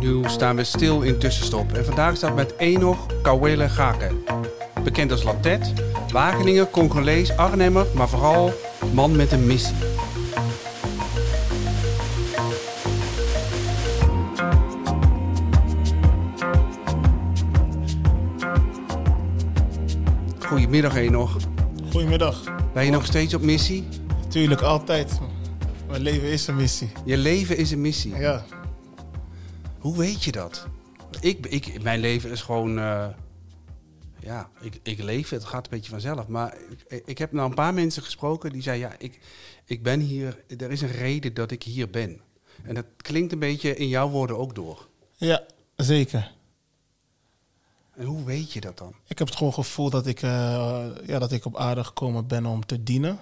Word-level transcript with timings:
Opnieuw 0.00 0.28
staan 0.28 0.56
we 0.56 0.64
stil 0.64 1.02
in 1.02 1.18
tussenstop. 1.18 1.72
En 1.72 1.84
vandaag 1.84 2.16
staat 2.16 2.34
met 2.34 2.54
Enoch 2.56 3.06
Kawele 3.22 3.68
Gake. 3.68 4.16
Bekend 4.84 5.10
als 5.10 5.22
Latet, 5.22 5.72
Wageningen, 6.12 6.70
Congolees, 6.70 7.36
Arnhemmer, 7.36 7.86
maar 7.94 8.08
vooral 8.08 8.52
man 8.92 9.16
met 9.16 9.32
een 9.32 9.46
missie. 9.46 9.74
Goedemiddag 20.38 20.96
Enoch. 20.96 21.36
Goedemiddag. 21.90 22.42
Ben 22.72 22.84
je 22.84 22.90
nog 22.90 23.04
steeds 23.04 23.34
op 23.34 23.42
missie? 23.42 23.88
Tuurlijk, 24.28 24.60
altijd. 24.60 25.20
Mijn 25.88 26.02
leven 26.02 26.28
is 26.28 26.46
een 26.46 26.56
missie. 26.56 26.90
Je 27.04 27.16
leven 27.16 27.56
is 27.56 27.70
een 27.70 27.80
missie. 27.80 28.16
Ja. 28.16 28.44
Hoe 29.80 29.96
weet 29.96 30.24
je 30.24 30.32
dat? 30.32 30.66
Ik, 31.20 31.46
ik, 31.46 31.82
mijn 31.82 32.00
leven 32.00 32.30
is 32.30 32.42
gewoon. 32.42 32.78
eh, 32.78 33.08
ja, 34.20 34.50
ik, 34.60 34.80
ik 34.82 35.02
leef 35.02 35.28
het. 35.30 35.40
Het 35.40 35.50
gaat 35.50 35.64
een 35.64 35.70
beetje 35.70 35.90
vanzelf. 35.90 36.26
Maar 36.26 36.56
ik, 36.88 37.02
ik 37.06 37.18
heb 37.18 37.32
nou 37.32 37.48
een 37.48 37.54
paar 37.54 37.74
mensen 37.74 38.02
gesproken 38.02 38.52
die 38.52 38.62
zeiden: 38.62 38.88
Ja, 38.88 38.94
ik, 38.98 39.20
ik 39.64 39.82
ben 39.82 40.00
hier. 40.00 40.44
Er 40.58 40.70
is 40.70 40.80
een 40.80 40.92
reden 40.92 41.34
dat 41.34 41.50
ik 41.50 41.62
hier 41.62 41.90
ben. 41.90 42.20
En 42.62 42.74
dat 42.74 42.84
klinkt 42.96 43.32
een 43.32 43.38
beetje 43.38 43.76
in 43.76 43.88
jouw 43.88 44.08
woorden 44.08 44.38
ook 44.38 44.54
door. 44.54 44.88
Ja, 45.16 45.42
zeker. 45.76 46.32
En 47.94 48.04
hoe 48.06 48.24
weet 48.24 48.52
je 48.52 48.60
dat 48.60 48.78
dan? 48.78 48.94
Ik 49.06 49.18
heb 49.18 49.28
het 49.28 49.36
gewoon 49.36 49.52
gevoel 49.52 49.90
dat 49.90 50.06
ik, 50.06 50.22
eh, 50.22 50.86
ja, 51.06 51.18
dat 51.18 51.32
ik 51.32 51.44
op 51.44 51.56
aarde 51.56 51.84
gekomen 51.84 52.26
ben 52.26 52.46
om 52.46 52.66
te 52.66 52.82
dienen. 52.82 53.18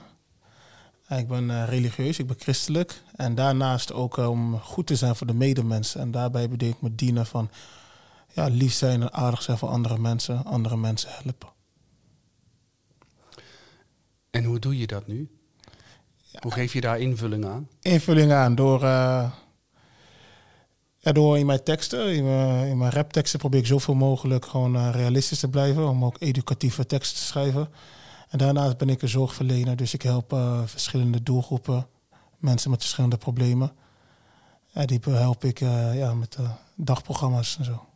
Ik 1.09 1.29
ben 1.29 1.51
eh, 1.51 1.69
religieus, 1.69 2.19
ik 2.19 2.27
ben 2.27 2.37
christelijk. 2.39 3.03
En 3.17 3.35
daarnaast 3.35 3.93
ook 3.93 4.19
eh, 4.19 4.31
om 4.31 4.59
goed 4.59 4.87
te 4.87 4.97
zijn 4.97 5.17
voor 5.17 5.27
de 5.27 5.35
medemensen. 5.35 6.01
En 6.01 6.11
daarbij 6.11 6.49
bedoel 6.49 6.69
ik 6.69 6.81
me 6.81 6.95
dienen 6.95 7.27
van 7.27 7.51
ja, 8.33 8.47
lief 8.47 8.73
zijn 8.73 9.03
en 9.03 9.13
aardig 9.13 9.43
zijn 9.43 9.59
voor 9.59 9.69
andere 9.69 9.99
mensen. 9.99 10.45
Andere 10.45 10.77
mensen 10.77 11.11
helpen. 11.13 11.49
En 14.31 14.45
hoe 14.45 14.59
doe 14.59 14.79
je 14.79 14.87
dat 14.87 15.07
nu? 15.07 15.29
Hoe 16.41 16.53
geef 16.53 16.73
je 16.73 16.81
daar 16.81 17.01
invulling 17.01 17.47
aan? 17.47 17.69
invulling 17.81 18.33
aan 18.33 18.55
door, 18.55 18.83
eh, 18.83 19.31
ja, 20.99 21.13
door 21.13 21.39
in 21.39 21.47
mijn 21.47 21.63
teksten, 21.63 22.15
in 22.15 22.25
mijn, 22.25 22.67
in 22.67 22.79
mijn 22.79 22.93
rapteksten 22.93 23.39
probeer 23.39 23.61
ik 23.61 23.67
zoveel 23.67 23.95
mogelijk 23.95 24.47
gewoon 24.47 24.91
realistisch 24.91 25.41
te 25.41 25.49
blijven, 25.49 25.89
om 25.89 26.05
ook 26.05 26.17
educatieve 26.19 26.87
teksten 26.87 27.19
te 27.19 27.25
schrijven. 27.25 27.69
En 28.29 28.39
daarnaast 28.39 28.77
ben 28.79 28.89
ik 28.89 29.03
een 29.03 29.09
zorgverlener, 29.09 29.77
dus 29.77 29.95
ik 29.95 30.03
help 30.03 30.33
eh, 30.33 30.63
verschillende 30.67 31.23
doelgroepen, 31.23 31.89
mensen 32.39 32.71
met 32.71 32.81
verschillende 32.81 33.17
problemen. 33.17 33.73
En 34.73 34.87
die 34.87 35.01
help 35.05 35.45
ik 35.45 35.61
eh, 35.61 35.99
ja, 35.99 36.15
met 36.15 36.35
eh, 36.35 36.51
dagprogramma's 36.77 37.59
en 37.59 37.65
zo. 37.65 37.87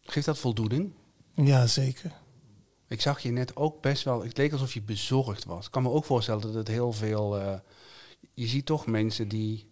Geeft 0.00 0.26
dat 0.26 0.38
voldoening? 0.38 0.92
Ja, 1.34 1.66
zeker. 1.66 2.12
Ik 2.86 3.00
zag 3.00 3.20
je 3.20 3.30
net 3.30 3.56
ook 3.56 3.80
best 3.80 4.04
wel. 4.04 4.22
Het 4.22 4.36
leek 4.36 4.52
alsof 4.52 4.74
je 4.74 4.82
bezorgd 4.82 5.44
was. 5.44 5.66
Ik 5.66 5.70
kan 5.72 5.82
me 5.82 5.90
ook 5.90 6.04
voorstellen 6.04 6.40
dat 6.40 6.54
het 6.54 6.68
heel 6.68 6.92
veel. 6.92 7.38
eh, 7.40 7.58
je 8.34 8.46
ziet 8.46 8.66
toch 8.66 8.86
mensen 8.86 9.28
die 9.28 9.70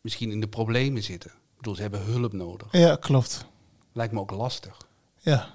misschien 0.00 0.30
in 0.30 0.40
de 0.40 0.48
problemen 0.48 1.02
zitten. 1.02 1.30
Ik 1.30 1.56
bedoel, 1.56 1.74
ze 1.74 1.82
hebben 1.82 2.02
hulp 2.04 2.32
nodig. 2.32 2.72
Ja, 2.72 2.96
klopt. 2.96 3.46
Lijkt 3.92 4.12
me 4.12 4.20
ook 4.20 4.30
lastig. 4.30 4.88
Ja. 5.20 5.48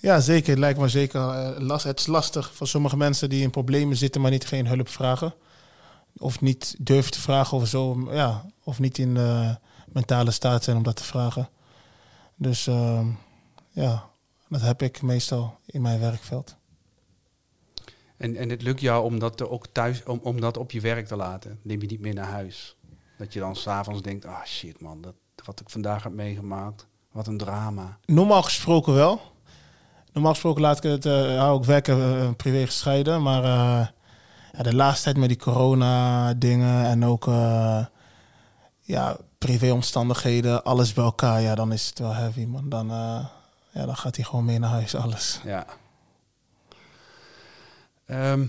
Ja, 0.00 0.20
zeker. 0.20 0.50
Het 0.50 0.58
lijkt 0.58 0.78
me 0.78 0.88
zeker 0.88 1.20
eh, 1.20 1.60
last. 1.60 1.84
Het 1.84 2.00
is 2.00 2.06
lastig 2.06 2.54
voor 2.54 2.68
sommige 2.68 2.96
mensen 2.96 3.28
die 3.28 3.42
in 3.42 3.50
problemen 3.50 3.96
zitten, 3.96 4.20
maar 4.20 4.30
niet 4.30 4.46
geen 4.46 4.66
hulp 4.66 4.88
vragen. 4.88 5.34
Of 6.16 6.40
niet 6.40 6.74
durven 6.78 7.12
te 7.12 7.20
vragen 7.20 7.56
of 7.56 7.68
zo. 7.68 8.08
Ja, 8.10 8.44
of 8.64 8.78
niet 8.78 8.98
in 8.98 9.16
eh, 9.16 9.54
mentale 9.92 10.30
staat 10.30 10.64
zijn 10.64 10.76
om 10.76 10.82
dat 10.82 10.96
te 10.96 11.04
vragen. 11.04 11.48
Dus 12.34 12.66
ehm, 12.66 13.06
ja, 13.70 14.10
dat 14.48 14.60
heb 14.60 14.82
ik 14.82 15.02
meestal 15.02 15.58
in 15.66 15.82
mijn 15.82 16.00
werkveld. 16.00 16.56
En, 18.16 18.36
en 18.36 18.48
het 18.48 18.62
lukt 18.62 18.80
jou 18.80 19.04
om 19.04 19.18
dat 19.18 19.40
er 19.40 19.50
ook 19.50 19.66
thuis, 19.66 20.04
om, 20.04 20.20
om 20.22 20.40
dat 20.40 20.56
op 20.56 20.70
je 20.70 20.80
werk 20.80 21.06
te 21.06 21.16
laten. 21.16 21.58
Neem 21.62 21.80
je 21.80 21.86
niet 21.86 22.00
meer 22.00 22.14
naar 22.14 22.30
huis. 22.30 22.76
Dat 23.18 23.32
je 23.32 23.40
dan 23.40 23.56
s'avonds 23.56 24.02
denkt, 24.02 24.24
ah 24.24 24.44
shit 24.44 24.80
man, 24.80 25.00
dat, 25.00 25.14
wat 25.44 25.60
ik 25.60 25.70
vandaag 25.70 26.02
heb 26.02 26.12
meegemaakt. 26.12 26.86
Wat 27.12 27.26
een 27.26 27.38
drama. 27.38 27.98
Normaal 28.04 28.42
gesproken 28.42 28.94
wel. 28.94 29.20
Normaal 30.18 30.36
gesproken 30.36 30.62
laat 30.62 30.84
ik 30.84 30.90
het, 30.90 31.06
eh, 31.06 31.38
hou 31.38 31.58
ik 31.58 31.64
werken 31.64 31.98
eh, 31.98 32.30
privé 32.36 32.66
gescheiden. 32.66 33.22
Maar 33.22 33.44
eh, 33.44 33.86
ja, 34.52 34.62
de 34.62 34.74
laatste 34.74 35.04
tijd 35.04 35.16
met 35.16 35.28
die 35.28 35.38
corona 35.38 36.34
dingen 36.34 36.84
en 36.84 37.04
ook 37.04 37.26
ja, 38.80 39.16
privéomstandigheden, 39.38 40.64
alles 40.64 40.92
bij 40.92 41.04
elkaar, 41.04 41.40
ja, 41.40 41.54
dan 41.54 41.72
is 41.72 41.86
het 41.86 41.98
wel 41.98 42.14
heavy, 42.14 42.44
man. 42.44 42.68
Dan, 42.68 42.86
ja, 43.70 43.86
dan 43.86 43.96
gaat 43.96 44.16
hij 44.16 44.24
gewoon 44.24 44.44
mee 44.44 44.58
naar 44.58 44.70
huis, 44.70 44.94
alles. 44.94 45.40
Ja. 45.44 45.66
Ehm, 48.06 48.46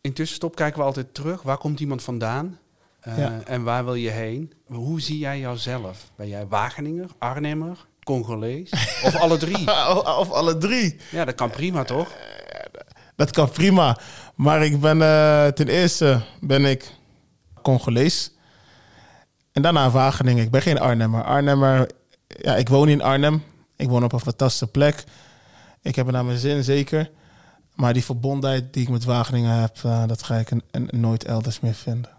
in 0.00 0.12
tussenstop 0.12 0.56
kijken 0.56 0.78
we 0.78 0.84
altijd 0.84 1.14
terug. 1.14 1.42
Waar 1.42 1.58
komt 1.58 1.80
iemand 1.80 2.02
vandaan? 2.02 2.58
Ja. 3.02 3.40
En 3.44 3.62
waar 3.62 3.84
wil 3.84 3.94
je 3.94 4.10
heen? 4.10 4.52
Hoe 4.66 5.00
zie 5.00 5.18
jij 5.18 5.38
jouzelf? 5.38 6.10
Ben 6.16 6.28
jij 6.28 6.46
Wageninger, 6.46 7.10
Arnhemmer, 7.18 7.86
Congolees? 8.08 8.70
of 9.06 9.14
alle 9.16 9.36
drie? 9.36 9.68
of 10.22 10.30
alle 10.30 10.58
drie. 10.58 10.96
Ja, 11.10 11.24
dat 11.24 11.34
kan 11.34 11.50
prima, 11.50 11.84
toch? 11.84 12.12
Dat 13.16 13.30
kan 13.30 13.50
prima. 13.50 13.98
Maar 14.34 14.64
ik 14.64 14.80
ben 14.80 15.02
eh, 15.02 15.46
ten 15.46 15.68
eerste 15.68 16.20
ben 16.40 16.64
ik 16.64 16.90
Congolees. 17.62 18.32
En 19.52 19.62
daarna 19.62 19.90
Wageningen. 19.90 20.44
Ik 20.44 20.50
ben 20.50 20.62
geen 20.62 20.78
Arnhemmer. 20.80 21.24
Arnhemmer, 21.24 21.90
ja, 22.26 22.56
ik 22.56 22.68
woon 22.68 22.88
in 22.88 23.02
Arnhem. 23.02 23.42
Ik 23.76 23.88
woon 23.88 24.04
op 24.04 24.12
een 24.12 24.20
fantastische 24.20 24.66
plek. 24.66 25.04
Ik 25.82 25.96
heb 25.96 26.06
er 26.06 26.12
naar 26.12 26.24
mijn 26.24 26.38
zin, 26.38 26.64
zeker. 26.64 27.10
Maar 27.74 27.92
die 27.92 28.04
verbondenheid 28.04 28.72
die 28.72 28.82
ik 28.82 28.88
met 28.88 29.04
Wageningen 29.04 29.60
heb, 29.60 29.76
eh, 29.82 30.06
dat 30.06 30.22
ga 30.22 30.36
ik 30.36 30.50
een, 30.50 30.62
een- 30.70 30.88
nooit 30.92 31.24
elders 31.24 31.60
meer 31.60 31.74
vinden. 31.74 32.10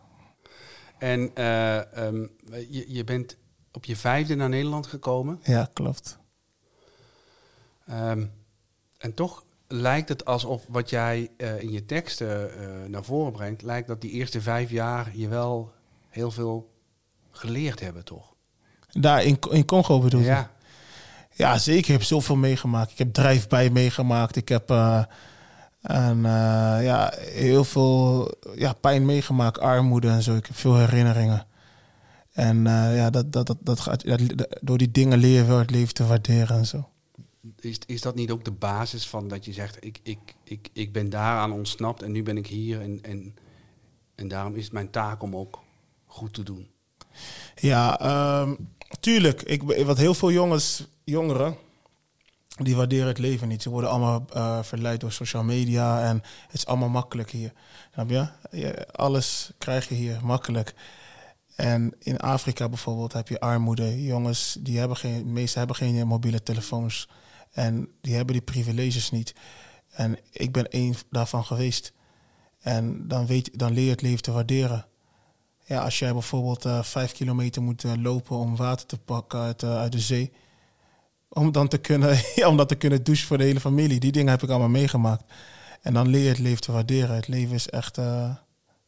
En 0.98 1.32
eh, 1.36 1.76
ehm, 2.06 2.22
je, 2.70 2.86
je 2.88 3.04
bent 3.04 3.38
op 3.72 3.86
je 3.86 3.96
vijfde 3.96 4.36
naar 4.36 4.50
Nederland 4.50 4.88
gekomen. 4.88 5.40
Ja, 5.44 5.70
klopt. 5.74 6.18
Ehm, 7.88 8.26
en 8.98 9.14
toch 9.14 9.44
lijkt 9.68 10.10
het 10.10 10.26
alsof 10.26 10.66
wat 10.68 10.90
jij 10.90 11.32
eh, 11.38 11.62
in 11.62 11.72
je 11.72 11.86
teksten 11.86 12.60
eh, 12.60 12.90
naar 12.90 13.04
voren 13.04 13.32
brengt, 13.32 13.62
lijkt 13.62 13.88
dat 13.88 14.02
die 14.02 14.12
eerste 14.12 14.42
vijf 14.42 14.70
jaar 14.70 15.12
je 15.14 15.28
wel 15.28 15.72
heel 16.10 16.32
veel 16.32 16.70
geleerd 17.32 17.80
hebben, 17.80 18.06
toch? 18.06 18.34
Daar 18.92 19.24
in, 19.24 19.40
in 19.50 19.66
Congo 19.66 20.00
bedoel 20.00 20.22
je? 20.22 20.26
Ja. 20.26 20.52
Ja, 21.34 21.58
zeker. 21.58 21.80
Ik 21.80 21.86
heb 21.86 22.04
zoveel 22.04 22.36
meegemaakt. 22.36 22.92
Ik 22.92 22.98
heb 22.98 23.14
drijfbij 23.14 23.70
meegemaakt. 23.70 24.36
Ik 24.36 24.50
heb 24.50 24.70
eh, 24.70 25.04
en, 25.82 26.22
ja, 26.82 27.14
heel 27.18 27.64
veel 27.64 28.32
ja, 28.56 28.74
pijn 28.74 29.06
meegemaakt, 29.06 29.60
armoede 29.60 30.08
en 30.10 30.24
zo. 30.24 30.36
Ik 30.36 30.46
heb 30.46 30.56
veel 30.56 30.78
herinneringen. 30.78 31.46
En 32.40 32.68
eh, 32.68 32.96
ja, 32.96 33.10
dat, 33.10 33.32
dat, 33.32 33.48
dat, 33.48 33.58
dat 33.60 33.80
gaat, 33.80 34.06
door 34.62 34.78
die 34.78 34.92
dingen 34.92 35.18
leer 35.18 35.38
je 35.38 35.46
wel 35.46 35.58
het 35.58 35.72
leven 35.72 35.94
te 35.94 36.06
waarderen 36.06 36.58
en 36.58 36.66
zo. 36.66 36.90
Is, 37.60 37.80
is 37.86 38.02
dat 38.02 38.16
niet 38.16 38.32
ook 38.32 38.46
de 38.46 38.52
basis 38.52 39.08
van 39.08 39.28
dat 39.28 39.46
je 39.46 39.54
zegt, 39.54 39.86
ik, 39.86 40.00
ik, 40.04 40.20
ik, 40.44 40.70
ik 40.74 40.94
ben 40.94 41.10
daaraan 41.10 41.52
ontsnapt 41.52 42.02
en 42.02 42.12
nu 42.12 42.24
ben 42.24 42.38
ik 42.38 42.48
hier 42.48 42.82
en, 42.82 43.00
en, 43.02 43.36
en 44.16 44.28
daarom 44.28 44.56
is 44.56 44.64
het 44.64 44.74
mijn 44.74 44.90
taak 44.90 45.22
om 45.22 45.36
ook 45.36 45.60
goed 46.06 46.34
te 46.34 46.44
doen? 46.44 46.68
Ja, 47.56 48.00
ehm, 48.00 48.56
tuurlijk. 49.00 49.42
Ik, 49.42 49.64
wat 49.64 49.98
heel 49.98 50.14
veel 50.14 50.32
jongens, 50.32 50.88
jongeren, 51.04 51.56
die 52.56 52.76
waarderen 52.76 53.08
het 53.08 53.18
leven 53.18 53.48
niet. 53.48 53.62
Ze 53.62 53.70
worden 53.70 53.90
allemaal 53.90 54.26
eh, 54.34 54.64
verleid 54.64 55.00
door 55.00 55.12
social 55.12 55.44
media 55.44 56.04
en 56.04 56.16
het 56.46 56.54
is 56.54 56.66
allemaal 56.66 56.90
makkelijk 56.90 57.32
hier. 57.32 57.54
Snap 57.94 58.10
je? 58.10 58.28
je? 58.52 58.88
Alles 58.92 59.52
krijg 59.58 59.90
je 59.90 59.96
hier 59.96 60.20
makkelijk. 60.24 60.74
En 61.60 61.94
in 62.00 62.20
Afrika 62.20 62.70
bijvoorbeeld 62.70 63.14
heb 63.14 63.28
je 63.28 63.40
armoede. 63.40 64.04
Jongens, 64.04 64.58
die 64.60 64.80
hebben 64.80 64.98
geen, 64.98 65.18
de 65.18 65.32
meeste 65.32 65.58
hebben 65.58 65.76
geen 65.76 66.08
mobiele 66.08 66.44
telefoons. 66.44 67.10
En 67.52 67.90
die 68.02 68.16
hebben 68.16 68.34
die 68.34 68.44
privileges 68.44 69.12
niet. 69.12 69.36
En 69.92 70.18
ik 70.32 70.52
ben 70.52 70.70
één 70.70 70.96
daarvan 71.10 71.46
geweest. 71.46 71.94
En 72.60 73.08
dan, 73.08 73.26
weet, 73.26 73.60
dan 73.60 73.74
leer 73.74 73.84
je 73.84 73.90
het 73.90 74.02
leven 74.02 74.22
te 74.22 74.32
waarderen. 74.32 74.86
Ja, 75.66 75.84
als 75.84 76.00
jij 76.00 76.14
bijvoorbeeld 76.14 76.66
eh, 76.66 76.84
vijf 76.84 77.12
kilometer 77.12 77.62
moet 77.62 77.84
eh, 77.84 77.92
lopen 77.98 78.38
om 78.38 78.56
water 78.56 78.86
te 78.86 78.98
pakken 78.98 79.40
uit, 79.40 79.64
eh, 79.64 79.78
uit 79.78 79.92
de 79.92 80.00
zee. 80.00 80.32
Om 81.30 81.52
dan 81.52 81.68
te 81.68 81.78
kunnen, 81.78 82.20
om 82.50 82.58
dan 82.58 82.68
te 82.68 82.76
kunnen 82.76 83.04
douchen 83.04 83.28
voor 83.28 83.38
de 83.38 83.44
hele 83.44 83.60
familie. 83.60 84.00
Die 84.00 84.12
dingen 84.12 84.32
heb 84.32 84.44
ik 84.44 84.50
allemaal 84.50 84.70
meegemaakt. 84.70 85.24
En 85.82 85.94
dan 85.94 86.08
leer 86.08 86.24
je 86.24 86.30
het 86.30 86.40
leven 86.40 86.62
te 86.62 86.72
waarderen. 86.72 87.16
Het 87.16 87.28
leven 87.28 87.56
is 87.56 87.70
echt. 87.70 87.98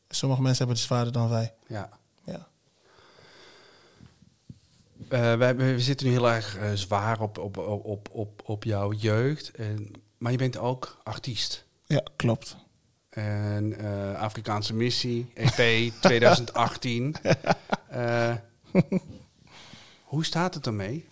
sommige 0.10 0.42
mensen 0.42 0.58
hebben 0.58 0.76
het 0.76 0.86
zwaarder 0.86 1.14
dan 1.14 1.30
wij. 1.30 1.54
Ja. 1.68 1.90
Ja. 2.26 2.50
Eh, 5.12 5.36
wij, 5.36 5.56
we 5.56 5.80
zitten 5.80 6.08
nu 6.08 6.12
heel 6.12 6.30
erg 6.30 6.58
eh, 6.58 6.72
zwaar 6.74 7.22
op, 7.22 7.38
op, 7.38 7.58
op, 7.58 8.10
op, 8.12 8.42
op, 8.46 8.64
jouw 8.64 8.92
jeugd. 8.94 9.52
En, 9.52 9.92
maar 10.18 10.32
je 10.32 10.38
bent 10.38 10.58
ook 10.58 10.98
artiest. 11.04 11.66
ja, 11.88 12.04
klopt. 12.16 12.56
En 13.10 13.78
eh, 13.80 14.22
Afrikaanse 14.22 14.74
Missie, 14.74 15.32
EP 15.34 15.92
2018. 16.02 17.16
Eh, 17.92 18.34
hoe 20.04 20.26
staat 20.26 20.54
het 20.54 20.66
ermee? 20.66 21.06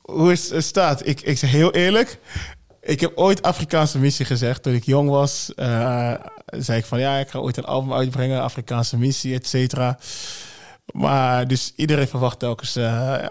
Hoe 0.00 0.32
is 0.32 0.50
het 0.50 0.64
staat? 0.64 1.06
Ik, 1.06 1.20
ik 1.20 1.38
zeg 1.38 1.50
heel 1.50 1.72
eerlijk. 1.72 2.18
Ik 2.80 3.00
heb 3.00 3.12
ooit 3.14 3.42
Afrikaanse 3.42 3.98
missie 3.98 4.26
gezegd. 4.26 4.62
Toen 4.62 4.74
ik 4.74 4.84
jong 4.84 5.08
was, 5.08 5.52
zei 6.46 6.78
ik 6.78 6.84
van 6.84 7.00
ja, 7.00 7.18
ik 7.18 7.28
ga 7.28 7.38
ooit 7.38 7.56
een 7.56 7.64
album 7.64 7.92
uitbrengen. 7.92 8.42
Afrikaanse 8.42 8.96
missie, 8.96 9.34
et 9.34 9.46
cetera. 9.46 9.98
Maar 10.92 11.46
dus 11.46 11.72
iedereen 11.76 12.08
verwacht 12.08 12.38
telkens 12.38 12.76
uh, 12.76 13.26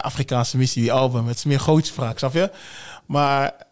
Afrikaanse 0.00 0.56
missie, 0.56 0.82
die 0.82 0.92
album. 0.92 1.26
Het 1.26 1.36
is 1.36 1.44
meer 1.44 1.58
grootspraak, 1.58 2.18
snap 2.18 2.32
je? 2.32 2.50
Maar 3.06 3.66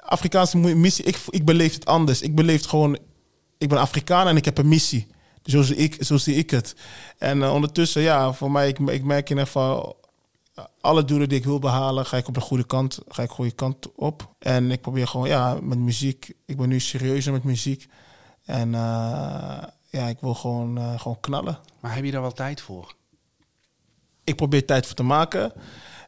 Afrikaanse 0.00 0.56
missie, 0.56 1.04
ik, 1.04 1.18
ik 1.30 1.44
beleef 1.44 1.74
het 1.74 1.86
anders. 1.86 2.22
Ik 2.22 2.34
beleef 2.34 2.66
gewoon, 2.66 2.98
ik 3.58 3.68
ben 3.68 3.78
Afrikaan 3.78 4.28
en 4.28 4.36
ik 4.36 4.44
heb 4.44 4.58
een 4.58 4.68
missie. 4.68 5.06
Zo 5.44 5.62
zie 5.62 5.76
ik, 5.76 6.04
zo 6.04 6.16
zie 6.16 6.34
ik 6.34 6.50
het. 6.50 6.76
En 7.18 7.38
uh, 7.38 7.52
ondertussen, 7.52 8.02
ja, 8.02 8.32
voor 8.32 8.50
mij, 8.50 8.68
ik, 8.68 8.78
ik 8.78 9.04
merk 9.04 9.30
in 9.30 9.36
ieder 9.36 9.46
geval 9.46 10.02
alle 10.80 11.04
doelen 11.04 11.28
die 11.28 11.38
ik 11.38 11.44
wil 11.44 11.58
behalen, 11.58 12.06
ga 12.06 12.16
ik 12.16 12.28
op 12.28 12.34
de 12.34 12.40
goede 12.40 12.66
kant, 12.66 12.98
ga 13.08 13.22
ik 13.22 13.28
de 13.28 13.34
goede 13.34 13.52
kant 13.52 13.94
op. 13.94 14.34
En 14.38 14.70
ik 14.70 14.80
probeer 14.80 15.06
gewoon, 15.06 15.28
ja, 15.28 15.58
met 15.62 15.78
muziek. 15.78 16.32
Ik 16.46 16.56
ben 16.56 16.68
nu 16.68 16.80
serieuzer 16.80 17.32
met 17.32 17.44
muziek. 17.44 17.88
En 18.44 18.74
ja, 19.94 20.06
ik 20.06 20.18
wil 20.20 20.34
gewoon, 20.34 20.78
uh, 20.78 21.00
gewoon 21.00 21.20
knallen. 21.20 21.58
Maar 21.80 21.94
heb 21.94 22.04
je 22.04 22.10
daar 22.10 22.20
wel 22.20 22.32
tijd 22.32 22.60
voor? 22.60 22.94
Ik 24.24 24.36
probeer 24.36 24.66
tijd 24.66 24.86
voor 24.86 24.96
te 24.96 25.02
maken. 25.02 25.52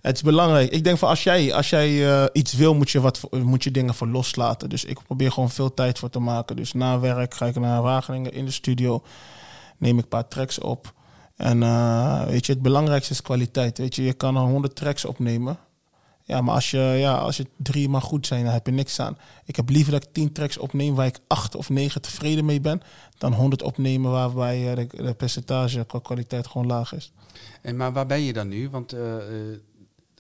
Het 0.01 0.17
is 0.17 0.23
belangrijk. 0.23 0.71
Ik 0.71 0.85
denk 0.85 0.99
van 0.99 1.09
als 1.09 1.23
jij, 1.23 1.55
als 1.55 1.71
jij 1.71 1.91
uh, 1.91 2.25
iets 2.33 2.53
wil, 2.53 2.75
moet 2.75 2.91
je, 2.91 3.01
wat, 3.01 3.21
moet 3.31 3.65
je 3.65 3.71
dingen 3.71 3.95
voor 3.95 4.07
loslaten. 4.07 4.69
Dus 4.69 4.85
ik 4.85 5.03
probeer 5.03 5.33
gewoon 5.33 5.51
veel 5.51 5.75
tijd 5.75 5.99
voor 5.99 6.11
te 6.11 6.19
maken. 6.19 6.57
Dus 6.57 6.73
na 6.73 7.01
werk 7.01 7.35
ga 7.35 7.47
ik 7.47 7.59
naar 7.59 7.83
Wageningen 7.83 8.33
in 8.33 8.45
de 8.45 8.51
studio. 8.51 9.03
Neem 9.79 9.97
ik 9.97 10.03
een 10.03 10.09
paar 10.09 10.29
tracks 10.29 10.59
op. 10.59 10.93
En 11.37 11.63
uh, 11.63 12.25
weet 12.25 12.47
je, 12.47 12.53
het 12.53 12.63
belangrijkste 12.63 13.13
is 13.13 13.23
kwaliteit. 13.23 13.79
Weet 13.79 13.95
je, 13.95 14.03
je 14.05 14.13
kan 14.13 14.37
er 14.37 14.43
100 14.43 14.77
tracks 14.77 15.05
opnemen. 15.05 15.59
Ja, 16.27 16.41
maar 16.41 16.55
als, 16.55 16.71
je, 16.71 16.79
ja, 16.79 17.17
als 17.17 17.37
je 17.37 17.47
drie 17.57 17.89
maar 17.89 18.03
goed 18.03 18.27
zijn, 18.27 18.45
dan 18.45 18.53
heb 18.53 18.67
je 18.67 18.73
niks 18.73 19.01
aan. 19.01 19.19
Ik 19.45 19.57
heb 19.57 19.69
liever 19.69 19.93
dat 19.93 20.05
ik 20.05 20.13
10 20.13 20.33
tracks 20.33 20.59
opneem 20.59 20.95
waar 20.95 21.07
ik 21.07 21.19
acht 21.27 21.55
of 21.55 21.69
negen 21.69 22.01
tevreden 22.03 22.45
mee 22.45 22.61
ben, 22.61 22.83
dan 23.19 23.33
100 23.33 23.63
opnemen 23.63 24.11
waarbij 24.11 24.75
de, 24.75 24.87
de 25.05 25.15
percentage 25.15 25.85
qua 25.85 25.99
kwaliteit 26.03 26.47
gewoon 26.47 26.67
laag 26.67 26.95
is. 26.95 27.13
En 27.63 27.77
maar 27.77 27.93
waar 27.93 28.07
ben 28.07 28.21
je 28.21 28.33
dan 28.33 28.49
nu? 28.49 28.71
Want 28.71 28.95
uh, 28.95 29.15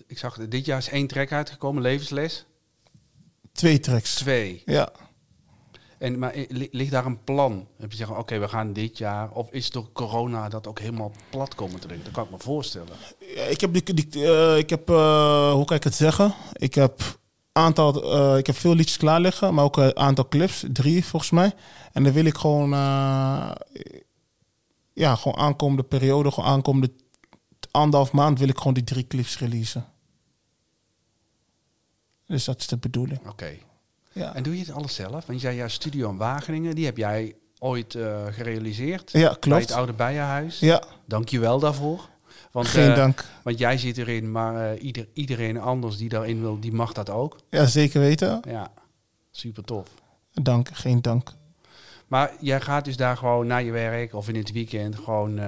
ik 0.06 0.19
zag 0.19 0.49
dit 0.49 0.64
jaar 0.64 0.79
is 0.79 0.88
één 0.88 1.06
track 1.06 1.32
uitgekomen, 1.32 1.82
levensles. 1.82 2.44
Twee 3.53 3.81
tracks. 3.81 4.14
Twee. 4.14 4.62
Ja. 4.64 4.93
En, 5.98 6.19
maar 6.19 6.34
ligt 6.48 6.90
daar 6.90 7.06
een 7.06 7.25
plan? 7.25 7.69
Heb 7.78 7.90
je 7.90 7.96
zeggen, 7.96 8.19
oké, 8.19 8.38
we 8.38 8.48
gaan 8.48 8.72
dit 8.72 8.98
jaar... 8.98 9.31
Of 9.31 9.50
is 9.50 9.70
door 9.70 9.93
corona 9.93 10.48
dat 10.48 10.66
ook 10.66 10.78
helemaal 10.78 11.12
plat 11.31 11.54
komen 11.54 11.81
te 11.81 11.87
liggen? 11.87 12.04
Dat 12.04 12.14
kan 12.14 12.25
ik 12.25 12.31
me 12.31 12.38
voorstellen. 12.38 12.93
Ja, 13.19 13.43
ik 13.43 13.60
heb, 13.60 13.72
die, 13.72 13.94
die, 13.94 14.06
uh, 14.14 14.58
ik 14.58 14.70
heb 14.70 14.90
uh, 14.90 15.52
hoe 15.52 15.64
kan 15.64 15.76
ik 15.76 15.84
het 15.84 15.94
zeggen? 15.94 16.34
Ik 16.52 16.75
heb, 16.75 17.19
aantal, 17.52 18.19
uh, 18.19 18.38
ik 18.38 18.46
heb 18.46 18.56
veel 18.56 18.75
liedjes 18.75 18.96
klaar 18.96 19.20
liggen, 19.20 19.54
maar 19.54 19.64
ook 19.64 19.76
een 19.76 19.96
aantal 19.96 20.28
clips. 20.28 20.64
Drie, 20.72 21.04
volgens 21.04 21.31
mij. 21.31 21.52
En 21.93 22.04
dan 22.04 22.12
wil 22.12 22.25
ik 22.25 22.37
gewoon... 22.37 22.70
ja, 24.93 25.14
gewoon 25.14 25.38
aankomende 25.38 25.82
periode, 25.82 26.31
gewoon 26.31 26.50
aankomende 26.50 26.93
anderhalf 27.70 28.12
maand... 28.12 28.38
wil 28.38 28.48
ik 28.48 28.58
gewoon 28.58 28.75
die 28.75 28.84
drie 28.84 29.06
clips 29.06 29.38
releasen. 29.38 29.87
Dus 32.26 32.44
dat 32.44 32.58
is 32.58 32.66
de 32.66 32.76
bedoeling. 32.76 33.19
Oké. 33.19 33.31
Okay. 33.31 33.62
Ja. 34.17 34.35
En 34.35 34.43
doe 34.43 34.55
je 34.55 34.61
het 34.61 34.73
alles 34.73 34.95
zelf? 34.95 35.27
Want 35.27 35.41
jij, 35.41 35.55
jouw 35.55 35.69
studio 35.69 36.11
in 36.11 36.17
Wageningen, 36.17 36.75
die 36.75 36.85
heb 36.85 36.97
jij 36.97 37.35
ooit 37.59 37.95
uh, 37.95 38.27
gerealiseerd. 38.31 39.11
Ja, 39.11 39.29
klopt. 39.29 39.49
Bij 39.49 39.61
het 39.61 39.73
oude 39.73 39.93
Bijenhuis. 39.93 40.59
Ja. 40.59 40.83
Dank 41.05 41.29
je 41.29 41.39
wel 41.39 41.59
daarvoor. 41.59 42.09
Want, 42.51 42.67
Geen 42.67 42.89
uh, 42.89 42.97
dank. 42.97 43.25
Want 43.43 43.59
jij 43.59 43.79
zit 43.79 43.99
erin, 43.99 44.33
maar 44.33 44.75
uh, 44.75 44.83
ieder, 44.83 45.09
iedereen 45.13 45.61
anders 45.61 45.97
die 45.97 46.09
daarin 46.09 46.41
wil, 46.41 46.61
die 46.61 46.73
mag 46.73 46.93
dat 46.93 47.11
ook. 47.11 47.39
Ja, 47.51 47.67
zeker 47.67 48.01
weten. 48.01 48.41
Ja, 48.49 48.71
super 49.31 49.65
tof. 49.65 49.89
Dank, 50.33 50.69
geen 50.73 51.03
dank. 51.03 51.33
Maar 52.07 52.33
jij 52.41 52.61
gaat 52.61 52.85
dus 52.85 52.97
daar 52.97 53.17
gewoon 53.17 53.47
na 53.47 53.57
je 53.57 53.71
werk 53.71 54.15
of 54.15 54.29
in 54.29 54.37
het 54.37 54.53
weekend 54.53 54.97
gewoon 54.97 55.41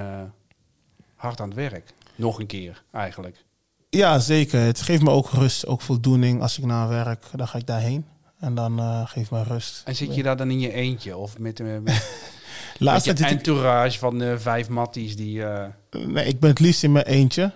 hard 1.15 1.41
aan 1.41 1.49
het 1.49 1.57
werk. 1.57 1.93
Nog 2.15 2.39
een 2.39 2.47
keer, 2.47 2.83
eigenlijk. 2.93 3.45
Ja, 3.91 4.19
zeker. 4.19 4.61
Het 4.61 4.81
geeft 4.81 5.03
me 5.03 5.11
ook 5.11 5.31
rust, 5.31 5.67
ook 5.67 5.81
voldoening. 5.81 6.43
Als 6.43 6.59
ik 6.59 6.65
naar 6.65 6.89
werk, 6.89 7.25
dan 7.37 7.49
ga 7.49 7.59
ik 7.59 7.67
daarheen. 7.67 8.07
En 8.39 8.55
dan 8.55 8.81
uh, 8.81 9.03
geef 9.05 9.31
me 9.31 9.43
rust. 9.43 9.83
En 9.85 9.97
zit 9.97 10.15
je 10.15 10.23
daar 10.23 10.37
dan 10.37 10.51
in 10.51 10.61
je 10.61 10.73
eentje? 10.73 11.17
Of 11.17 11.39
met, 11.39 11.59
met, 11.59 11.83
met 12.79 13.05
je 13.05 13.13
entourage 13.13 13.99
van 13.99 14.23
uh, 14.23 14.39
vijf 14.39 14.69
matties 14.69 15.17
die... 15.17 15.43
Nee, 15.91 16.27
ik 16.27 16.41
ben 16.41 16.51
het 16.51 16.61
liefst 16.61 16.83
in 16.83 16.93
mijn 16.93 17.05
eentje. 17.05 17.53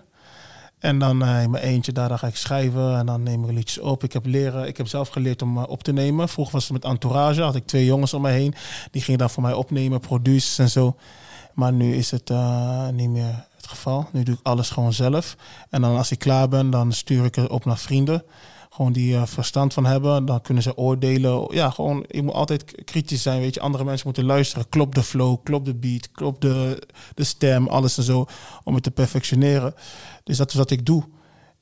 En 0.78 0.98
dan 0.98 1.26
in 1.26 1.50
mijn 1.50 1.64
eentje, 1.64 1.92
daar, 1.92 2.08
daar 2.08 2.18
ga 2.18 2.26
ik 2.26 2.36
schrijven 2.36 2.98
en 2.98 3.06
dan 3.06 3.22
neem 3.22 3.44
ik 3.44 3.50
liedjes 3.50 3.78
op. 3.78 4.04
Ik 4.04 4.12
heb, 4.12 4.26
leren, 4.26 4.66
ik 4.66 4.76
heb 4.76 4.86
zelf 4.86 5.08
geleerd 5.08 5.42
om 5.42 5.58
op 5.58 5.82
te 5.82 5.92
nemen. 5.92 6.28
Vroeger 6.28 6.54
was 6.54 6.62
het 6.62 6.72
met 6.72 6.84
entourage, 6.84 7.42
had 7.42 7.54
ik 7.54 7.66
twee 7.66 7.84
jongens 7.84 8.14
om 8.14 8.22
me 8.22 8.30
heen. 8.30 8.54
Die 8.90 9.02
gingen 9.02 9.18
dan 9.18 9.30
voor 9.30 9.42
mij 9.42 9.52
opnemen, 9.52 10.00
producers 10.00 10.58
en 10.58 10.70
zo. 10.70 10.96
Maar 11.54 11.72
nu 11.72 11.94
is 11.94 12.10
het 12.10 12.32
niet 12.92 13.10
meer 13.10 13.44
het 13.56 13.66
geval. 13.66 14.08
Nu 14.12 14.22
doe 14.22 14.34
ik 14.34 14.40
alles 14.42 14.70
gewoon 14.70 14.92
zelf. 14.92 15.36
En 15.70 15.80
dan 15.80 15.96
als 15.96 16.10
ik 16.10 16.18
klaar 16.18 16.48
ben, 16.48 16.70
dan 16.70 16.92
stuur 16.92 17.24
ik 17.24 17.34
het 17.34 17.48
op 17.48 17.64
naar 17.64 17.78
vrienden 17.78 18.24
gewoon 18.72 18.92
die 18.92 19.12
uh, 19.12 19.26
verstand 19.26 19.72
van 19.72 19.84
hebben. 19.84 20.24
Dan 20.24 20.40
kunnen 20.40 20.62
ze 20.62 20.76
oordelen. 20.76 21.54
Ja, 21.54 21.70
gewoon, 21.70 22.04
je 22.08 22.22
moet 22.22 22.34
altijd 22.34 22.84
kritisch 22.84 23.22
zijn. 23.22 23.40
Weet 23.40 23.54
je, 23.54 23.60
andere 23.60 23.84
mensen 23.84 24.06
moeten 24.06 24.24
luisteren. 24.24 24.68
Klopt 24.68 24.94
de 24.94 25.02
flow, 25.02 25.36
klopt 25.42 25.66
de 25.66 25.74
beat, 25.74 26.10
klopt 26.10 26.40
de, 26.40 26.82
de 27.14 27.24
stem, 27.24 27.68
alles 27.68 27.96
en 27.98 28.02
zo. 28.02 28.26
Om 28.64 28.74
het 28.74 28.82
te 28.82 28.90
perfectioneren. 28.90 29.74
Dus 30.24 30.36
dat 30.36 30.48
is 30.48 30.54
wat 30.54 30.70
ik 30.70 30.86
doe. 30.86 31.04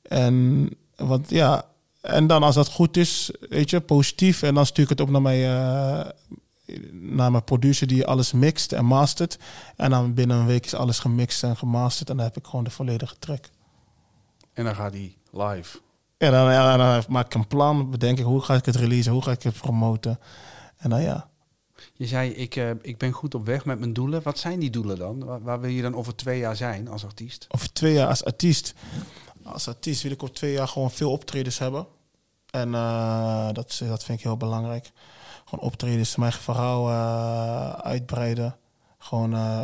En, 0.01 0.69
want, 0.95 1.29
ja, 1.29 1.65
en 2.01 2.27
dan 2.27 2.43
als 2.43 2.55
dat 2.55 2.67
goed 2.67 2.97
is, 2.97 3.31
weet 3.49 3.69
je, 3.69 3.81
positief. 3.81 4.41
En 4.41 4.53
dan 4.53 4.65
stuur 4.65 4.83
ik 4.83 4.89
het 4.89 5.01
op 5.01 5.09
naar 5.09 5.21
mijn, 5.21 5.39
uh, 5.39 6.09
naar 6.91 7.31
mijn 7.31 7.43
producer 7.43 7.87
die 7.87 8.05
alles 8.05 8.31
mixt 8.31 8.71
en 8.71 8.85
mastert. 8.85 9.39
En 9.75 9.89
dan 9.89 10.13
binnen 10.13 10.37
een 10.37 10.45
week 10.45 10.65
is 10.65 10.73
alles 10.73 10.99
gemixt 10.99 11.43
en 11.43 11.57
gemasterd. 11.57 12.09
En 12.09 12.15
dan 12.15 12.25
heb 12.25 12.37
ik 12.37 12.45
gewoon 12.45 12.63
de 12.63 12.71
volledige 12.71 13.15
track. 13.19 13.49
En 14.53 14.63
dan 14.63 14.75
gaat 14.75 14.93
hij 14.93 15.15
live. 15.31 15.79
Ja, 16.21 16.29
dan, 16.29 16.51
ja, 16.51 16.77
dan 16.77 17.03
maak 17.07 17.25
ik 17.25 17.33
een 17.33 17.47
plan, 17.47 17.89
bedenk 17.89 18.19
ik 18.19 18.25
hoe 18.25 18.41
ga 18.41 18.55
ik 18.55 18.65
het 18.65 18.75
releasen, 18.75 19.11
hoe 19.11 19.21
ga 19.21 19.31
ik 19.31 19.43
het 19.43 19.57
promoten. 19.57 20.19
En 20.77 20.89
dan 20.89 21.01
ja. 21.01 21.29
Je 21.93 22.07
zei, 22.07 22.29
ik, 22.29 22.55
uh, 22.55 22.69
ik 22.81 22.97
ben 22.97 23.11
goed 23.11 23.35
op 23.35 23.45
weg 23.45 23.65
met 23.65 23.79
mijn 23.79 23.93
doelen. 23.93 24.23
Wat 24.23 24.39
zijn 24.39 24.59
die 24.59 24.69
doelen 24.69 24.97
dan? 24.97 25.25
Waar, 25.25 25.41
waar, 25.41 25.59
wil 25.59 25.69
je 25.69 25.81
dan 25.81 25.95
over 25.95 26.15
twee 26.15 26.39
jaar 26.39 26.55
zijn 26.55 26.87
als 26.87 27.05
artiest? 27.05 27.47
Over 27.49 27.73
twee 27.73 27.93
jaar 27.93 28.07
als 28.07 28.25
artiest? 28.25 28.73
Als 29.43 29.67
artiest 29.67 30.01
wil 30.01 30.11
ik 30.11 30.23
over 30.23 30.35
twee 30.35 30.51
jaar 30.51 30.67
gewoon 30.67 30.91
veel 30.91 31.11
optredens 31.11 31.59
hebben. 31.59 31.87
En 32.49 32.69
uh, 32.69 33.45
dat, 33.45 33.81
dat 33.87 34.03
vind 34.03 34.17
ik 34.17 34.23
heel 34.23 34.37
belangrijk. 34.37 34.91
Gewoon 35.45 35.65
optredens, 35.65 36.15
mijn 36.15 36.31
verhaal 36.31 36.89
uh, 36.89 37.71
uitbreiden. 37.71 38.55
Gewoon 38.97 39.33
uh, 39.33 39.63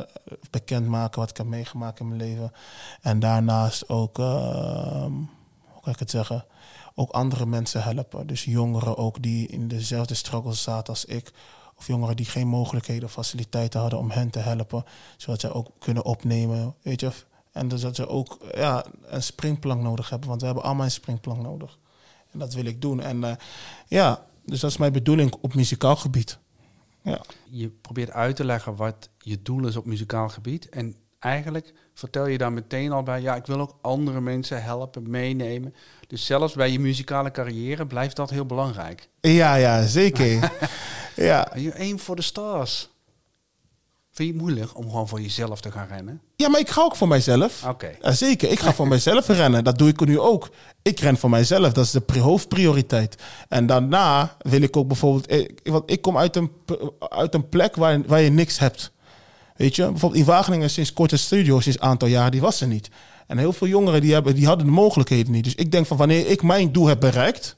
bekendmaken 0.50 1.20
wat 1.20 1.30
ik 1.30 1.38
heb 1.38 1.46
meegemaakt 1.46 2.00
in 2.00 2.08
mijn 2.08 2.20
leven. 2.20 2.52
En 3.02 3.20
daarnaast 3.20 3.90
ook 3.90 4.18
ik 5.94 6.00
het 6.00 6.10
zeggen, 6.10 6.46
ook 6.96 7.12
andere 7.12 7.46
mensen 7.46 7.84
helpen. 7.84 8.28
Dus 8.28 8.44
jongeren 8.44 8.98
ook 8.98 9.22
die 9.22 9.48
in 9.48 9.68
dezelfde 9.68 10.14
struggle 10.14 10.54
zaten 10.54 10.94
als 10.94 11.06
ik. 11.06 11.32
Of 11.78 11.88
jongeren 11.88 12.16
die 12.16 12.26
geen 12.26 12.48
mogelijkheden 12.48 13.04
of 13.04 13.12
faciliteiten 13.12 13.80
hadden 13.80 14.00
om 14.00 14.10
hen 14.10 14.30
te 14.30 14.40
helpen. 14.40 14.86
Zodat 15.18 15.40
zij 15.40 15.52
ook 15.52 15.72
kunnen 15.80 16.06
opnemen, 16.06 16.76
weet 16.82 17.00
je. 17.00 17.12
En 17.52 17.68
dus 17.68 17.82
dat 17.82 17.96
ze 17.96 18.08
ook 18.08 18.38
ja, 18.56 18.86
een 19.06 19.24
springplank 19.24 19.82
nodig 19.82 20.10
hebben. 20.10 20.30
Want 20.30 20.40
we 20.40 20.46
hebben 20.46 20.66
allemaal 20.66 20.86
een 20.86 20.92
springplank 20.92 21.42
nodig. 21.42 21.78
En 22.32 22.40
dat 22.40 22.54
wil 22.54 22.66
ik 22.66 22.82
doen. 22.82 23.02
En 23.02 23.18
uh, 23.18 23.32
ja, 23.88 24.26
dus 24.46 24.60
dat 24.60 24.70
is 24.70 24.78
mijn 24.78 24.92
bedoeling 24.92 25.36
op 25.42 25.54
muzikaal 25.54 25.96
gebied. 25.96 26.40
Ja. 27.02 27.22
Je 27.50 27.70
probeert 27.70 28.12
uit 28.12 28.36
te 28.36 28.46
leggen 28.46 28.76
wat 28.76 29.10
je 29.18 29.42
doel 29.42 29.68
is 29.68 29.76
op 29.76 29.86
muzikaal 29.86 30.30
gebied. 30.30 30.70
En 30.70 30.96
eigenlijk 31.20 31.74
vertel 31.94 32.28
je 32.28 32.38
daar 32.38 32.54
meteen 32.54 32.92
al 32.92 33.04
bij, 33.04 33.22
ja, 33.22 33.36
ik 33.36 33.46
wil 33.46 33.60
ook 33.60 33.78
andere 33.82 34.22
mensen 34.22 34.64
helpen, 34.64 35.10
meenemen. 35.10 35.74
Dus 36.08 36.26
zelfs 36.26 36.54
bij 36.54 36.72
je 36.72 36.80
muzikale 36.80 37.32
carrière 37.32 37.88
blijft 37.88 38.16
dat 38.16 38.30
heel 38.30 38.46
belangrijk. 38.46 39.10
Ja, 39.22 39.56
ja, 39.56 39.86
zeker. 39.86 40.52
ja. 41.16 41.52
Je 41.56 41.78
aim 41.78 42.00
voor 42.00 42.16
de 42.16 42.22
stars. 42.22 42.90
Vind 44.12 44.30
je 44.30 44.36
het 44.36 44.44
moeilijk 44.44 44.78
om 44.78 44.90
gewoon 44.90 45.08
voor 45.08 45.22
jezelf 45.22 45.62
te 45.62 45.72
gaan 45.72 45.88
rennen? 45.88 46.22
Ja, 46.36 46.50
maar 46.50 46.60
ik 46.60 46.70
ga 46.70 46.82
ook 46.82 46.96
voor 46.96 47.08
mijzelf. 47.08 47.66
Oké. 47.68 47.92
Ja, 48.02 48.12
zeker, 48.12 48.52
ik 48.52 48.60
ga 48.60 48.74
voor 48.74 48.88
mijzelf 48.88 49.28
rennen. 49.28 49.64
Dat 49.64 49.78
doe 49.78 49.90
ik 49.90 50.06
nu 50.06 50.20
ook. 50.20 50.50
Ik 50.82 51.00
ren 51.00 51.18
voor 51.18 51.30
mijzelf. 51.30 51.74
Dat 51.74 51.86
is 51.86 51.92
de 51.92 52.20
hoofdprioriteit. 52.20 53.24
En 53.48 53.66
daarna 53.66 54.38
wil 54.40 54.62
ik 54.62 54.78
ook 54.78 54.88
bijvoorbeeld... 54.88 55.32
Ik, 55.32 55.60
want 55.64 55.92
ik 55.92 56.02
kom 56.02 56.18
uit 56.18 56.36
een, 56.36 56.52
uit 57.00 57.34
een 57.34 57.50
plek 57.50 57.76
waar, 57.76 58.02
waar 58.06 58.22
je 58.22 58.30
niks 58.30 58.60
hebt. 58.60 58.92
Weet 59.58 59.76
je, 59.76 59.90
bijvoorbeeld 59.90 60.22
in 60.22 60.28
Wageningen 60.28 60.70
sinds 60.70 60.94
korte 60.94 61.18
studio, 61.18 61.60
sinds 61.60 61.80
een 61.80 61.88
aantal 61.88 62.08
jaar, 62.08 62.32
die 62.32 62.42
was 62.42 62.62
er 62.62 62.68
niet. 62.68 62.90
En 63.28 63.38
heel 63.38 63.54
veel 63.54 63.68
jongeren 63.68 64.02
die, 64.02 64.14
hebben, 64.14 64.36
die 64.36 64.46
hadden 64.46 64.66
de 64.66 64.72
mogelijkheden 64.72 65.32
niet. 65.32 65.44
Dus 65.44 65.56
ik 65.56 65.72
denk 65.72 65.86
van 65.86 65.98
wanneer 65.98 66.28
ik 66.28 66.44
mijn 66.44 66.72
doel 66.72 66.88
heb 66.88 67.00
bereikt, 67.00 67.56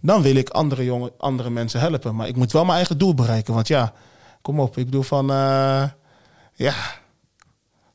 dan 0.00 0.22
wil 0.22 0.34
ik 0.34 0.48
andere, 0.48 0.84
jongen, 0.84 1.10
andere 1.18 1.50
mensen 1.50 1.80
helpen. 1.80 2.14
Maar 2.14 2.28
ik 2.28 2.36
moet 2.36 2.52
wel 2.52 2.64
mijn 2.64 2.76
eigen 2.76 2.98
doel 2.98 3.14
bereiken. 3.14 3.54
Want 3.54 3.68
ja, 3.68 3.92
kom 4.42 4.60
op, 4.60 4.78
ik 4.78 4.84
bedoel 4.84 5.02
van, 5.02 5.30
uh, 5.30 5.84
ja, 6.54 6.74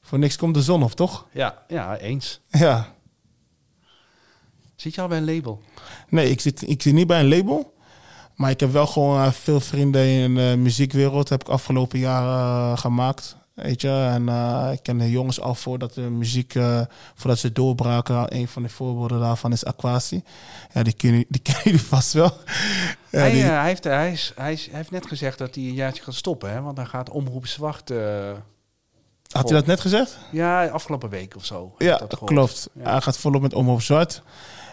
Voor 0.10 0.20
niks 0.20 0.36
komt 0.36 0.54
de 0.54 0.62
zon 0.62 0.84
op, 0.84 0.92
toch? 0.92 1.26
Ja, 1.32 1.64
ja, 1.68 1.98
eens. 1.98 2.40
Ja. 2.52 2.94
Zit 4.76 4.96
je 4.96 5.02
al 5.02 5.08
bij 5.08 5.18
een 5.18 5.36
label? 5.36 5.62
Nee, 6.10 6.30
ik 6.30 6.42
zit, 6.42 6.70
ik 6.70 6.82
zit 6.82 6.94
niet 6.94 7.08
bij 7.08 7.20
een 7.20 7.28
label. 7.28 7.74
Maar 8.36 8.50
ik 8.50 8.60
heb 8.60 8.72
wel 8.72 8.88
gewoon 8.88 9.24
eh, 9.24 9.32
veel 9.32 9.60
vrienden 9.60 10.06
in 10.06 10.36
de 10.36 10.56
muziekwereld. 10.58 11.30
Heb 11.30 11.42
ik 11.42 11.48
afgelopen 11.48 12.00
jaren 12.00 12.72
uh, 12.72 12.78
gemaakt. 12.78 13.38
Weet 13.62 13.82
je, 13.82 14.10
en 14.14 14.28
uh, 14.28 14.70
ik 14.72 14.84
ken 14.84 14.98
de 14.98 15.10
jongens 15.10 15.42
al 15.42 15.56
voordat 15.56 15.94
de 15.94 16.02
muziek, 16.02 16.54
voordat 17.16 17.40
ze 17.40 17.52
doorbraken. 17.52 18.36
Een 18.36 18.48
van 18.48 18.64
de 18.64 18.70
voorbeelden 18.70 19.20
daarvan 19.20 19.52
is 19.52 19.66
Aquasi. 19.66 20.24
Ja, 20.74 20.84
die 20.84 20.94
kennen 20.94 21.26
die 21.28 21.42
ken 21.48 21.56
jullie 21.64 21.82
vast 21.82 22.14
wel. 22.14 22.32
Ja, 23.10 23.20
hij, 23.20 23.32
die... 23.32 23.42
hij, 23.42 23.66
heeft, 23.66 23.84
hij, 23.84 24.12
is, 24.12 24.34
hij, 24.36 24.54
is, 24.54 24.66
hij, 24.66 24.76
heeft 24.76 24.92
net 24.92 25.08
gezegd 25.08 25.38
dat 25.38 25.56
hij 25.56 25.64
een 25.64 25.74
jaartje 25.74 26.04
gaat 26.04 26.14
stoppen, 26.14 26.52
hè? 26.52 26.62
Want 26.62 26.76
dan 26.76 26.88
gaat 26.88 27.10
Omroep 27.10 27.48
Zwart. 27.48 27.90
Had 29.32 29.50
hij 29.50 29.58
dat 29.58 29.66
net 29.66 29.80
gezegd? 29.80 30.18
Ja, 30.32 30.68
afgelopen 30.68 31.10
week 31.10 31.36
of 31.36 31.46
zo. 31.46 31.76
Ja, 31.78 31.98
dat 31.98 32.20
klopt. 32.26 32.70
Ja. 32.74 32.92
Hij 32.92 33.02
gaat 33.02 33.18
volop 33.18 33.42
met 33.42 33.54
Omroep 33.54 33.82
Zwart. 33.82 34.22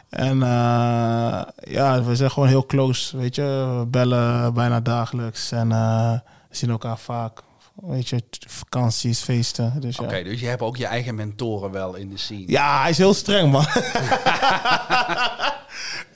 En 0.09 0.39
ja, 0.39 2.03
we 2.05 2.17
zijn 2.17 2.31
gewoon 2.31 2.49
heel 2.49 2.67
close, 2.67 3.17
weet 3.17 3.35
je. 3.35 3.77
We 3.79 3.87
bellen 3.87 4.55
bijna 4.55 4.81
dagelijks 4.81 5.53
en 5.53 5.69
we 5.69 6.21
zien 6.51 6.71
elkaar 6.71 6.99
vaak. 6.99 7.43
Weet 7.83 8.09
je, 8.09 8.23
vakanties, 8.49 9.21
feesten. 9.21 9.73
Dus 9.81 9.99
Oké, 9.99 10.17
ja. 10.17 10.25
dus 10.25 10.41
je 10.41 10.47
hebt 10.47 10.63
ook 10.63 10.77
je 10.77 10.87
eigen 10.87 11.15
mentoren 11.15 11.71
wel 11.71 11.95
in 11.95 12.11
de 12.11 12.19
scene. 12.19 12.45
Ja, 12.47 12.81
hij 12.81 12.91
is 12.91 12.99
heel 12.99 13.15
streng, 13.15 13.53
man. 13.53 13.65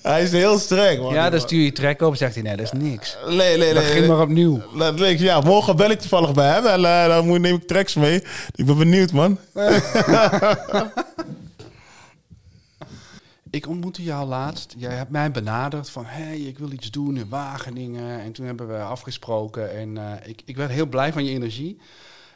hij 0.02 0.22
is 0.22 0.32
heel 0.32 0.58
streng, 0.58 1.02
man. 1.02 1.14
Ja, 1.14 1.30
dan 1.30 1.40
stuur 1.40 1.64
je 1.64 1.72
track 1.72 2.00
op 2.00 2.10
en 2.10 2.18
zegt 2.18 2.34
hij, 2.34 2.42
nee, 2.42 2.56
dat 2.56 2.72
is 2.72 2.80
niks. 2.80 3.16
Nee, 3.26 3.36
nee, 3.36 3.56
nee. 3.58 3.74
Begin 3.74 4.06
maar 4.06 4.20
opnieuw. 4.20 4.62
Dat 4.78 4.98
denk 4.98 5.18
ik, 5.18 5.24
ja, 5.24 5.40
morgen 5.40 5.76
bel 5.76 5.90
ik 5.90 6.00
toevallig 6.00 6.32
bij 6.32 6.48
hem 6.48 6.66
en 6.66 6.80
uh, 6.80 7.06
dan 7.06 7.26
moet, 7.26 7.40
neem 7.40 7.54
ik 7.54 7.66
tracks 7.66 7.94
mee. 7.94 8.22
Ik 8.54 8.66
ben 8.66 8.78
benieuwd, 8.78 9.12
man. 9.12 9.38
Ik 13.50 13.66
ontmoette 13.66 14.02
jou 14.02 14.28
laatst. 14.28 14.75
Jij 14.76 14.95
hebt 14.95 15.11
mij 15.11 15.30
benaderd 15.30 15.90
van, 15.90 16.04
hé, 16.04 16.23
hey, 16.23 16.40
ik 16.40 16.59
wil 16.59 16.73
iets 16.73 16.90
doen 16.90 17.16
in 17.16 17.28
Wageningen. 17.28 18.21
En 18.21 18.33
toen 18.33 18.47
hebben 18.47 18.69
we 18.69 18.83
afgesproken. 18.83 19.71
En 19.71 19.97
uh, 19.97 20.12
ik, 20.25 20.42
ik 20.45 20.57
werd 20.57 20.71
heel 20.71 20.87
blij 20.87 21.12
van 21.12 21.25
je 21.25 21.30
energie. 21.30 21.80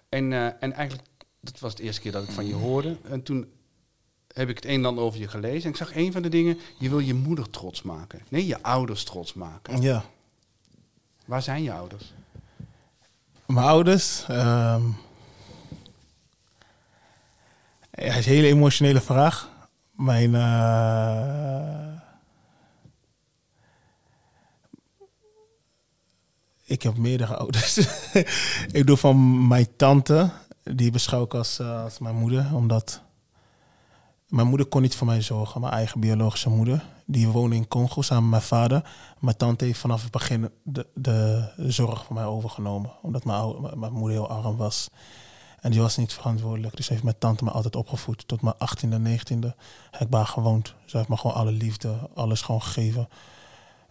En, 0.09 0.31
uh, 0.31 0.45
en 0.45 0.73
eigenlijk, 0.73 1.09
dat 1.41 1.59
was 1.59 1.75
de 1.75 1.83
eerste 1.83 2.01
keer 2.01 2.13
dat 2.13 2.23
ik 2.23 2.31
van 2.31 2.47
je 2.47 2.55
hoorde. 2.55 2.97
En 3.03 3.23
toen 3.23 3.53
heb 4.33 4.49
ik 4.49 4.57
het 4.57 4.65
een 4.65 4.79
en 4.79 4.85
ander 4.85 5.05
over 5.05 5.21
je 5.21 5.29
gelezen. 5.29 5.63
En 5.63 5.71
ik 5.71 5.77
zag 5.77 5.97
een 5.97 6.13
van 6.13 6.23
de 6.23 6.29
dingen, 6.29 6.59
je 6.79 6.89
wil 6.89 6.99
je 6.99 7.15
moeder 7.15 7.51
trots 7.51 7.83
maken. 7.83 8.21
Nee, 8.29 8.47
je 8.47 8.63
ouders 8.63 9.05
trots 9.05 9.35
maken. 9.35 9.83
Ja. 9.83 10.05
Waar 11.25 11.43
zijn 11.43 11.63
je 11.63 11.73
ouders? 11.73 12.13
Mijn 13.47 13.67
ouders... 13.67 14.25
Um... 14.31 14.97
Ja, 17.97 18.11
het 18.11 18.19
is 18.19 18.27
een 18.27 18.33
hele 18.33 18.47
emotionele 18.47 19.01
vraag. 19.01 19.51
Mijn. 19.95 20.35
Uh, 20.35 22.03
ik 26.65 26.83
heb 26.83 26.97
meerdere 26.97 27.37
ouders. 27.43 27.77
ik 28.73 28.87
doe 28.87 28.97
van 28.97 29.47
mijn 29.49 29.77
tante, 29.77 30.31
die 30.63 30.91
beschouw 30.91 31.25
ik 31.25 31.35
als, 31.35 31.61
uh, 31.61 31.83
als 31.83 31.99
mijn 31.99 32.17
moeder, 32.17 32.55
omdat. 32.55 33.03
Mijn 34.29 34.47
moeder 34.47 34.67
kon 34.67 34.83
niet 34.83 34.97
voor 34.97 35.07
mij 35.07 35.23
zorgen, 35.23 35.61
mijn 35.61 35.73
eigen 35.73 36.01
biologische 36.01 36.51
moeder. 36.51 36.85
Die 37.07 37.29
woonde 37.29 37.57
in 37.57 37.69
Congo 37.69 38.03
samen 38.03 38.23
met 38.23 38.31
mijn 38.31 38.43
vader. 38.43 38.91
Mijn 39.21 39.37
tante 39.37 39.65
heeft 39.65 39.79
vanaf 39.79 40.03
het 40.03 40.11
begin 40.11 40.51
de, 40.63 40.87
de 40.95 41.49
zorg 41.57 42.05
voor 42.05 42.15
mij 42.15 42.25
overgenomen, 42.25 42.93
omdat 43.03 43.25
mijn, 43.25 43.79
mijn 43.79 43.93
moeder 43.93 44.17
heel 44.17 44.29
arm 44.29 44.57
was. 44.57 44.89
En 45.65 45.71
die 45.71 45.81
was 45.81 45.97
niet 45.97 46.13
verantwoordelijk. 46.13 46.77
Dus 46.77 46.89
heeft 46.89 47.03
mijn 47.03 47.19
tante 47.19 47.45
me 47.45 47.51
altijd 47.51 47.77
opgevoed. 47.77 48.29
Tot 48.29 48.43
mijn 48.43 48.55
18e, 48.55 48.89
19e 48.89 49.49
heb 49.91 50.01
ik 50.01 50.09
bij 50.09 50.25
gewoond. 50.25 50.75
Ze 50.85 50.97
heeft 50.97 51.09
me 51.09 51.17
gewoon 51.17 51.37
alle 51.37 51.53
liefde, 51.53 52.11
alles 52.15 52.43
gewoon 52.43 52.63
gegeven. 52.63 53.09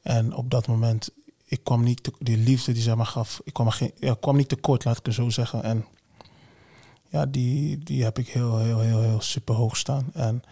En 0.02 0.34
op 0.34 0.50
dat 0.50 0.68
moment, 0.68 1.10
ik 1.46 1.64
kwam 1.64 1.84
niet, 1.84 2.04
te, 2.04 2.12
liefde 2.38 2.72
die 2.72 2.82
ze 2.82 2.96
me 2.96 3.06
gaf, 3.06 3.42
ik 3.44 3.54
kwam, 3.54 3.70
geen, 3.70 3.92
ja, 3.96 4.16
kwam 4.20 4.36
niet 4.36 4.50
tekort, 4.50 4.86
laat 4.86 4.98
ik 4.98 5.06
het 5.06 5.14
zo 5.14 5.30
zeggen. 5.30 5.64
En 5.64 5.86
ja, 7.10 7.26
die, 7.26 7.78
die 7.78 8.04
heb 8.04 8.20
ik 8.20 8.28
heel, 8.28 8.58
heel, 8.58 8.80
heel, 8.80 9.02
heel 9.02 9.22
super 9.22 9.56
hoog 9.56 9.78
staan. 9.78 10.10
En, 10.14 10.44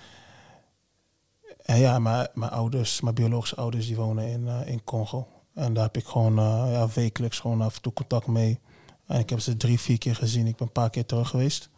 ja, 1.65 1.99
mijn, 1.99 2.27
mijn 2.33 2.51
ouders, 2.51 3.01
mijn 3.01 3.15
biologische 3.15 3.55
ouders, 3.55 3.87
die 3.87 3.95
wonen 3.95 4.27
in, 4.27 4.41
uh, 4.41 4.67
in 4.67 4.83
Congo. 4.83 5.27
En 5.53 5.73
daar 5.73 5.83
heb 5.83 5.97
ik 5.97 6.05
gewoon 6.05 6.39
uh, 6.39 6.71
ja, 6.71 6.87
wekelijks 6.93 7.39
gewoon 7.39 7.61
af 7.61 7.75
en 7.75 7.81
toe 7.81 7.93
contact 7.93 8.27
mee. 8.27 8.59
En 9.05 9.19
ik 9.19 9.29
heb 9.29 9.39
ze 9.39 9.57
drie, 9.57 9.79
vier 9.79 9.97
keer 9.97 10.15
gezien. 10.15 10.47
Ik 10.47 10.55
ben 10.55 10.67
een 10.67 10.73
paar 10.73 10.89
keer 10.89 11.05
terug 11.05 11.29
geweest. 11.29 11.69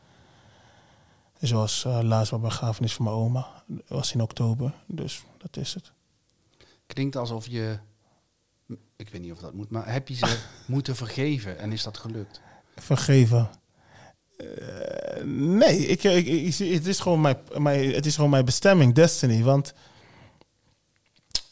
Zoals 1.39 1.83
uh, 1.87 1.99
laatst 2.01 2.31
bij 2.31 2.39
begrafenis 2.39 2.93
van 2.93 3.05
mijn 3.05 3.17
oma. 3.17 3.63
Dat 3.67 3.87
was 3.87 4.13
in 4.13 4.21
oktober. 4.21 4.73
Dus 4.85 5.23
dat 5.37 5.57
is 5.57 5.73
het. 5.73 5.91
Klinkt 6.85 7.15
alsof 7.15 7.47
je... 7.47 7.79
Ik 8.95 9.09
weet 9.09 9.21
niet 9.21 9.31
of 9.31 9.39
dat 9.39 9.53
moet, 9.53 9.69
maar 9.69 9.91
heb 9.91 10.07
je 10.07 10.15
ze 10.15 10.39
moeten 10.67 10.95
vergeven 10.95 11.59
en 11.59 11.71
is 11.71 11.83
dat 11.83 11.97
gelukt? 11.97 12.41
Vergeven? 12.75 13.49
Uh, 14.37 15.23
nee, 15.25 15.77
ik, 15.77 16.03
ik, 16.03 16.25
ik, 16.25 16.55
het, 16.55 16.87
is 16.87 16.99
gewoon 16.99 17.21
mijn, 17.21 17.37
mijn, 17.57 17.93
het 17.93 18.05
is 18.05 18.15
gewoon 18.15 18.29
mijn 18.29 18.45
bestemming, 18.45 18.93
destiny. 18.93 19.43
Want, 19.43 19.73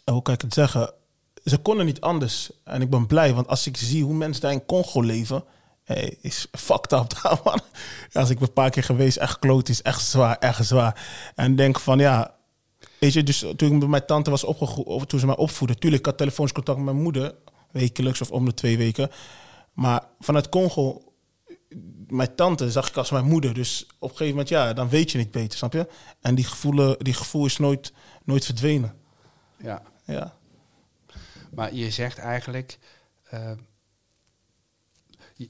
hoe 0.03 0.21
kan 0.21 0.33
ik 0.33 0.41
het 0.41 0.53
zeggen? 0.53 0.93
Ze 1.45 1.57
konden 1.57 1.85
niet 1.85 2.01
anders. 2.01 2.51
En 2.63 2.81
ik 2.81 2.89
ben 2.89 3.07
blij, 3.07 3.33
want 3.33 3.47
als 3.47 3.67
ik 3.67 3.77
zie 3.77 4.03
hoe 4.03 4.13
mensen 4.13 4.41
daar 4.41 4.51
in 4.51 4.65
Congo 4.65 5.01
leven 5.01 5.43
Hey, 5.93 6.17
is 6.21 6.47
fucked 6.51 6.91
up 6.91 7.13
daar, 7.21 7.39
man. 7.43 7.59
Als 8.11 8.29
ik 8.29 8.39
een 8.39 8.53
paar 8.53 8.69
keer 8.69 8.83
geweest, 8.83 9.17
echt 9.17 9.39
kloot 9.39 9.69
is, 9.69 9.81
echt 9.81 10.05
zwaar, 10.05 10.37
echt 10.37 10.65
zwaar. 10.65 11.07
En 11.35 11.55
denk 11.55 11.79
van, 11.79 11.99
ja, 11.99 12.35
weet 12.99 13.13
je, 13.13 13.23
dus 13.23 13.39
toen 13.55 13.73
ik 13.73 13.79
bij 13.79 13.87
mijn 13.87 14.05
tante 14.05 14.29
was 14.29 14.43
opgegroeid, 14.43 14.87
of 14.87 15.05
toen 15.05 15.19
ze 15.19 15.25
mij 15.25 15.37
opvoedde, 15.37 15.75
tuurlijk, 15.75 16.01
ik 16.01 16.07
had 16.07 16.17
telefonisch 16.17 16.51
contact 16.51 16.77
met 16.77 16.85
mijn 16.87 17.01
moeder, 17.01 17.35
wekelijks 17.71 18.21
of 18.21 18.31
om 18.31 18.45
de 18.45 18.53
twee 18.53 18.77
weken. 18.77 19.09
Maar 19.73 20.03
vanuit 20.19 20.49
Congo, 20.49 21.13
mijn 22.07 22.35
tante 22.35 22.71
zag 22.71 22.89
ik 22.89 22.97
als 22.97 23.11
mijn 23.11 23.25
moeder. 23.25 23.53
Dus 23.53 23.85
op 23.99 24.09
een 24.09 24.17
gegeven 24.17 24.29
moment, 24.29 24.49
ja, 24.49 24.73
dan 24.73 24.89
weet 24.89 25.11
je 25.11 25.17
niet 25.17 25.31
beter, 25.31 25.57
snap 25.57 25.73
je? 25.73 25.87
En 26.21 26.35
die, 26.35 26.45
gevoelen, 26.45 26.95
die 26.99 27.13
gevoel 27.13 27.45
is 27.45 27.57
nooit, 27.57 27.93
nooit 28.23 28.45
verdwenen. 28.45 28.93
Ja. 29.57 29.81
ja. 30.05 30.35
Maar 31.51 31.73
je 31.73 31.91
zegt 31.91 32.17
eigenlijk, 32.17 32.77
uh, 33.33 33.51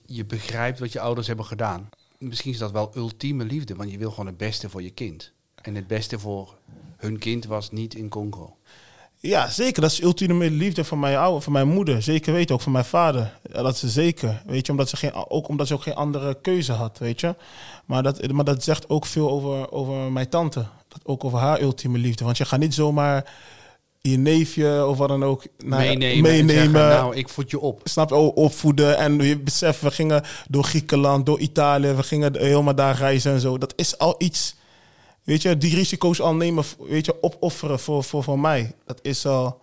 je, 0.05 0.25
begrijpt 0.25 0.79
wat 0.79 0.91
je 0.91 0.99
ouders 0.99 1.27
hebben 1.27 1.45
gedaan. 1.45 1.89
Misschien 2.17 2.51
is 2.51 2.57
dat 2.57 2.71
wel 2.71 2.91
ultieme 2.95 3.43
liefde, 3.43 3.75
want 3.75 3.91
je 3.91 3.97
wil 3.97 4.09
gewoon 4.09 4.25
het 4.25 4.37
beste 4.37 4.69
voor 4.69 4.81
je 4.81 4.89
kind. 4.89 5.31
En 5.61 5.75
het 5.75 5.87
beste 5.87 6.19
voor 6.19 6.57
hun 6.97 7.17
kind 7.17 7.45
was 7.45 7.71
niet 7.71 7.95
in 7.95 8.09
Congo. 8.09 8.55
Ja, 9.21 9.49
zeker. 9.49 9.81
Dat 9.81 9.91
is 9.91 10.01
ultieme 10.01 10.49
liefde 10.49 10.83
van 10.83 10.99
mijn 10.99 11.17
oude, 11.17 11.41
van 11.41 11.53
mijn 11.53 11.67
moeder. 11.67 12.01
Zeker 12.01 12.33
weten, 12.33 12.55
ook 12.55 12.61
van 12.61 12.71
mijn 12.71 12.85
vader. 12.85 13.37
Dat 13.51 13.83
is 13.83 13.93
zeker. 13.93 14.41
Weet 14.45 14.65
je, 14.65 14.71
omdat 14.71 14.89
ze 14.89 14.97
geen, 14.97 15.13
ook 15.13 15.47
omdat 15.47 15.67
ze 15.67 15.73
ook 15.73 15.81
geen 15.81 15.95
andere 15.95 16.37
keuze 16.41 16.71
had, 16.71 16.97
weet 16.97 17.19
je. 17.19 17.35
Maar 17.85 18.03
dat, 18.03 18.31
maar 18.31 18.45
dat 18.45 18.63
zegt 18.63 18.89
ook 18.89 19.05
veel 19.05 19.29
over, 19.29 19.71
over 19.71 20.11
mijn 20.11 20.29
tante. 20.29 20.65
Dat 20.87 21.01
ook 21.03 21.23
over 21.23 21.39
haar 21.39 21.61
ultieme 21.61 21.97
liefde. 21.97 22.23
Want 22.25 22.37
je 22.37 22.45
gaat 22.45 22.59
niet 22.59 22.73
zomaar 22.73 23.33
je 24.01 24.17
neefje 24.17 24.85
of 24.85 24.97
wat 24.97 25.09
dan 25.09 25.23
ook 25.23 25.43
naar, 25.63 25.79
meenemen. 25.79 26.21
meenemen. 26.21 26.55
Zeggen, 26.55 26.71
nou, 26.71 27.15
ik 27.15 27.29
voed 27.29 27.51
je 27.51 27.59
op. 27.59 27.81
Snap 27.83 28.09
je? 28.09 28.15
Opvoeden. 28.15 28.97
En 28.97 29.17
je 29.17 29.39
beseft, 29.39 29.81
we 29.81 29.91
gingen 29.91 30.23
door 30.47 30.63
Griekenland, 30.63 31.25
door 31.25 31.39
Italië. 31.39 31.93
We 31.93 32.03
gingen 32.03 32.37
helemaal 32.37 32.75
daar 32.75 32.95
reizen 32.95 33.31
en 33.31 33.39
zo. 33.39 33.57
Dat 33.57 33.73
is 33.75 33.97
al 33.97 34.15
iets... 34.17 34.55
Weet 35.23 35.41
je, 35.41 35.57
die 35.57 35.75
risico's 35.75 36.21
al 36.21 36.35
nemen, 36.35 36.63
weet 36.79 37.05
je, 37.05 37.23
opofferen 37.23 37.79
voor, 37.79 38.03
voor, 38.03 38.23
voor 38.23 38.39
mij. 38.39 38.75
Dat 38.85 38.99
is 39.01 39.25
al... 39.25 39.61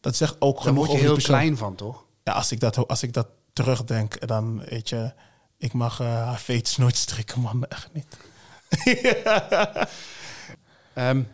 Dat 0.00 0.16
zegt 0.16 0.36
ook 0.38 0.64
Daar 0.64 0.74
word 0.74 0.92
je 0.92 0.98
heel 0.98 1.16
klein 1.16 1.56
van, 1.56 1.74
toch? 1.74 2.04
Ja, 2.24 2.32
als 2.32 2.52
ik 2.52 2.60
dat, 2.60 2.88
als 2.88 3.02
ik 3.02 3.12
dat 3.12 3.26
terugdenk, 3.52 4.26
dan 4.26 4.62
weet 4.68 4.88
je... 4.88 5.12
Ik 5.58 5.72
mag 5.72 6.00
uh, 6.00 6.06
haar 6.06 6.40
veets 6.40 6.76
nooit 6.76 6.96
strikken, 6.96 7.40
man. 7.46 7.64
Echt 7.68 7.88
niet. 7.92 8.06
um, 10.94 11.28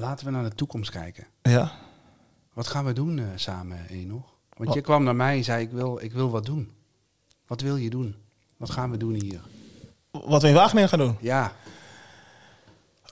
Laten 0.00 0.26
we 0.26 0.32
naar 0.32 0.42
de 0.42 0.54
toekomst 0.54 0.90
kijken. 0.90 1.26
Ja. 1.42 1.72
Wat 2.52 2.66
gaan 2.66 2.84
we 2.84 2.92
doen 2.92 3.18
uh, 3.18 3.26
samen, 3.34 3.86
Enoch? 3.88 4.34
Want 4.56 4.68
wat? 4.68 4.74
je 4.74 4.80
kwam 4.80 5.04
naar 5.04 5.16
mij 5.16 5.36
en 5.36 5.44
zei, 5.44 5.62
ik 5.62 5.70
wil, 5.70 5.98
ik 6.02 6.12
wil 6.12 6.30
wat 6.30 6.44
doen. 6.44 6.72
Wat 7.46 7.60
wil 7.60 7.76
je 7.76 7.90
doen? 7.90 8.16
Wat 8.56 8.70
gaan 8.70 8.90
we 8.90 8.96
doen 8.96 9.14
hier? 9.14 9.40
Wat 10.10 10.42
we 10.42 10.48
in 10.48 10.54
Wageningen 10.54 10.88
gaan 10.88 10.98
doen? 10.98 11.16
Ja. 11.20 11.52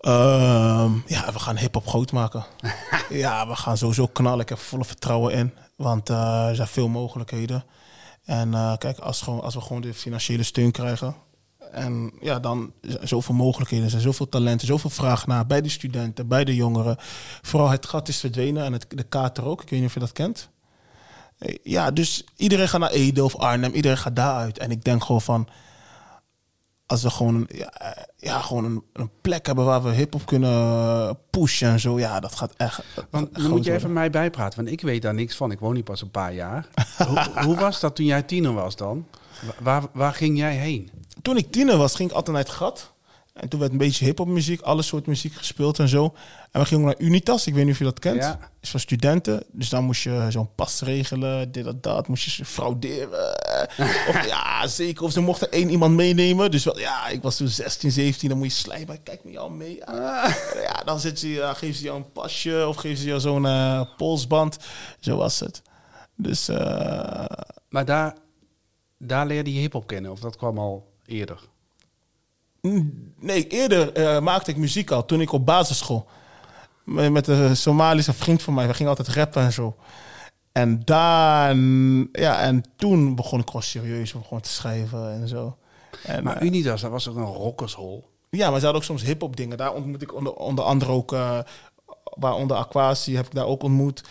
Um, 0.00 1.02
ja, 1.06 1.32
we 1.32 1.38
gaan 1.38 1.56
hip-hop 1.56 1.86
groot 1.86 2.12
maken. 2.12 2.44
ja, 3.08 3.48
we 3.48 3.56
gaan 3.56 3.76
sowieso 3.76 4.06
knallen. 4.06 4.40
Ik 4.40 4.48
heb 4.48 4.58
volle 4.58 4.84
vertrouwen 4.84 5.32
in. 5.32 5.54
Want 5.76 6.10
uh, 6.10 6.48
er 6.48 6.54
zijn 6.56 6.68
veel 6.68 6.88
mogelijkheden. 6.88 7.64
En 8.24 8.48
uh, 8.52 8.76
kijk, 8.76 8.98
als, 8.98 9.22
gewoon, 9.22 9.40
als 9.40 9.54
we 9.54 9.60
gewoon 9.60 9.82
de 9.82 9.94
financiële 9.94 10.42
steun 10.42 10.70
krijgen, 10.70 11.14
en 11.72 12.12
ja, 12.20 12.38
dan 12.40 12.72
zoveel 13.02 13.34
mogelijkheden, 13.34 13.90
zijn 13.90 14.02
zoveel 14.02 14.28
talenten, 14.28 14.66
zoveel 14.66 14.90
vraag 14.90 15.26
naar 15.26 15.46
bij 15.46 15.60
de 15.60 15.68
studenten, 15.68 16.28
bij 16.28 16.44
de 16.44 16.54
jongeren. 16.54 16.96
Vooral 17.42 17.68
het 17.68 17.86
gat 17.86 18.08
is 18.08 18.20
verdwenen 18.20 18.64
en 18.64 18.72
het, 18.72 18.86
de 18.88 19.02
kater 19.02 19.44
ook. 19.44 19.62
Ik 19.62 19.70
weet 19.70 19.78
niet 19.78 19.88
of 19.88 19.94
je 19.94 20.00
dat 20.00 20.12
kent. 20.12 20.50
Ja, 21.62 21.90
dus 21.90 22.24
iedereen 22.36 22.68
gaat 22.68 22.80
naar 22.80 22.90
Ede 22.90 23.24
of 23.24 23.36
Arnhem, 23.36 23.72
iedereen 23.72 23.98
gaat 23.98 24.16
daaruit. 24.16 24.58
En 24.58 24.70
ik 24.70 24.84
denk 24.84 25.04
gewoon 25.04 25.22
van, 25.22 25.48
als 26.86 27.02
we 27.02 27.10
gewoon, 27.10 27.48
ja, 27.52 27.68
eh, 27.68 28.02
ja, 28.16 28.40
gewoon 28.40 28.64
een, 28.64 28.82
een 28.92 29.10
plek 29.20 29.46
hebben 29.46 29.64
waar 29.64 29.82
we 29.82 29.90
hip-hop 29.90 30.26
kunnen 30.26 31.18
pushen 31.30 31.68
en 31.68 31.80
zo, 31.80 31.98
ja, 31.98 32.20
dat 32.20 32.34
gaat 32.34 32.52
echt. 32.56 32.82
Want 33.10 33.34
dan 33.34 33.50
moet 33.50 33.64
je 33.64 33.72
even 33.72 33.92
mij 33.92 34.10
bijpraten, 34.10 34.58
want 34.58 34.72
ik 34.72 34.80
weet 34.80 35.02
daar 35.02 35.14
niks 35.14 35.36
van. 35.36 35.50
Ik 35.50 35.58
woon 35.58 35.74
hier 35.74 35.84
pas 35.84 36.02
een 36.02 36.10
paar 36.10 36.32
jaar. 36.34 36.68
hoe, 37.06 37.44
hoe 37.44 37.56
was 37.56 37.80
dat 37.80 37.96
toen 37.96 38.06
jij 38.06 38.22
tiener 38.22 38.52
was 38.52 38.76
dan? 38.76 39.06
Wa- 39.42 39.54
Waar, 39.62 39.82
waar 39.92 40.12
ging 40.14 40.38
jij 40.38 40.54
heen? 40.56 40.90
toen 41.22 41.36
ik 41.36 41.52
tiener 41.52 41.76
was, 41.76 41.94
ging 41.94 42.10
ik 42.10 42.16
altijd 42.16 42.36
naar 42.36 42.44
het 42.44 42.54
gat. 42.54 42.92
En 43.32 43.48
toen 43.48 43.60
werd 43.60 43.72
een 43.72 43.78
beetje 43.78 44.04
hip-hop 44.04 44.26
muziek, 44.26 44.60
alle 44.60 44.82
soort 44.82 45.06
muziek 45.06 45.34
gespeeld 45.34 45.78
en 45.78 45.88
zo. 45.88 46.14
En 46.50 46.60
we 46.60 46.66
gingen 46.66 46.84
naar 46.84 46.94
Unitas, 46.98 47.46
ik 47.46 47.54
weet 47.54 47.64
niet 47.64 47.72
of 47.72 47.78
je 47.78 47.84
dat 47.84 47.98
kent. 47.98 48.22
Ja. 48.22 48.38
is 48.60 48.70
voor 48.70 48.80
studenten. 48.80 49.42
Dus 49.52 49.68
dan 49.68 49.84
moest 49.84 50.02
je 50.02 50.26
zo'n 50.28 50.54
pas 50.54 50.80
regelen, 50.80 51.52
dit 51.52 51.66
en 51.66 51.78
dat. 51.80 52.08
Moest 52.08 52.24
je 52.24 52.30
ze 52.30 52.44
frauderen. 52.44 53.36
of 54.08 54.26
ja, 54.34 54.66
zeker. 54.66 55.04
Of 55.04 55.12
ze 55.12 55.20
mochten 55.20 55.50
één 55.52 55.70
iemand 55.70 55.94
meenemen. 55.94 56.50
Dus 56.50 56.64
wel, 56.64 56.78
ja, 56.78 57.08
ik 57.08 57.22
was 57.22 57.36
toen 57.36 57.48
16, 57.48 57.90
17. 57.90 58.28
Dan 58.28 58.38
moet 58.38 58.46
je 58.46 58.52
slijpen. 58.52 59.02
Kijk 59.02 59.24
met 59.24 59.32
jou 59.32 59.50
mee. 59.52 59.84
Ah. 59.84 60.34
Ja, 60.62 60.82
dan 60.84 61.00
zit 61.00 61.18
ze, 61.18 61.28
ja, 61.28 61.54
geven 61.54 61.74
ze 61.76 61.82
jou 61.82 61.96
een 61.96 62.12
pasje 62.12 62.64
of 62.68 62.76
geven 62.76 62.98
ze 62.98 63.06
jou 63.06 63.20
zo'n 63.20 63.46
eh, 63.46 63.80
polsband. 63.96 64.56
Zo 65.00 65.16
was 65.16 65.40
het. 65.40 65.62
Dus 66.16 66.48
eh, 66.48 67.24
Maar 67.68 67.84
daar, 67.84 68.16
daar 68.98 69.26
leerde 69.26 69.52
je 69.54 69.60
hip-hop 69.60 69.86
kennen, 69.86 70.10
of 70.10 70.20
dat 70.20 70.36
kwam 70.36 70.58
al 70.58 70.92
eerder? 71.06 71.40
Nee, 73.16 73.46
eerder 73.46 73.92
eh, 73.92 74.20
maakte 74.20 74.50
ik 74.50 74.56
muziek 74.56 74.90
al 74.90 75.04
toen 75.04 75.20
ik 75.20 75.32
op 75.32 75.46
basisschool. 75.46 76.06
Met, 76.84 77.26
een 77.26 77.56
Somalische 77.56 78.12
vriend 78.12 78.42
van 78.42 78.54
mij. 78.54 78.66
We 78.66 78.74
gingen 78.74 78.90
altijd 78.90 79.08
rappen 79.08 79.42
en 79.42 79.52
zo. 79.52 79.76
En 80.52 80.82
dan, 80.84 82.08
ja, 82.12 82.40
en 82.40 82.64
toen 82.76 83.14
begon 83.14 83.40
ik 83.40 83.46
gewoon 83.46 83.62
serieus 83.62 84.12
begon 84.12 84.40
te 84.40 84.48
schrijven 84.48 85.12
en 85.12 85.28
zo. 85.28 85.56
En, 86.04 86.24
Maar 86.24 86.36
eh, 86.36 86.46
Unidas, 86.46 86.80
dat 86.80 86.90
was 86.90 87.08
ook 87.08 87.16
een 87.16 87.24
rockershol. 87.24 88.10
ja, 88.30 88.50
maar 88.50 88.58
ze 88.58 88.64
hadden 88.64 88.82
ook 88.82 88.88
soms 88.88 89.02
hip-hop 89.02 89.36
dingen. 89.36 89.56
Daar 89.56 89.74
ontmoet 89.74 90.02
ik 90.02 90.14
onder, 90.14 90.32
onder 90.32 90.64
andere 90.64 90.92
ook, 90.92 91.12
eh 91.12 91.38
waaronder 92.10 92.56
Aquasi 92.56 93.16
heb 93.16 93.26
ik 93.26 93.34
daar 93.34 93.46
ook 93.46 93.62
ontmoet. 93.62 94.04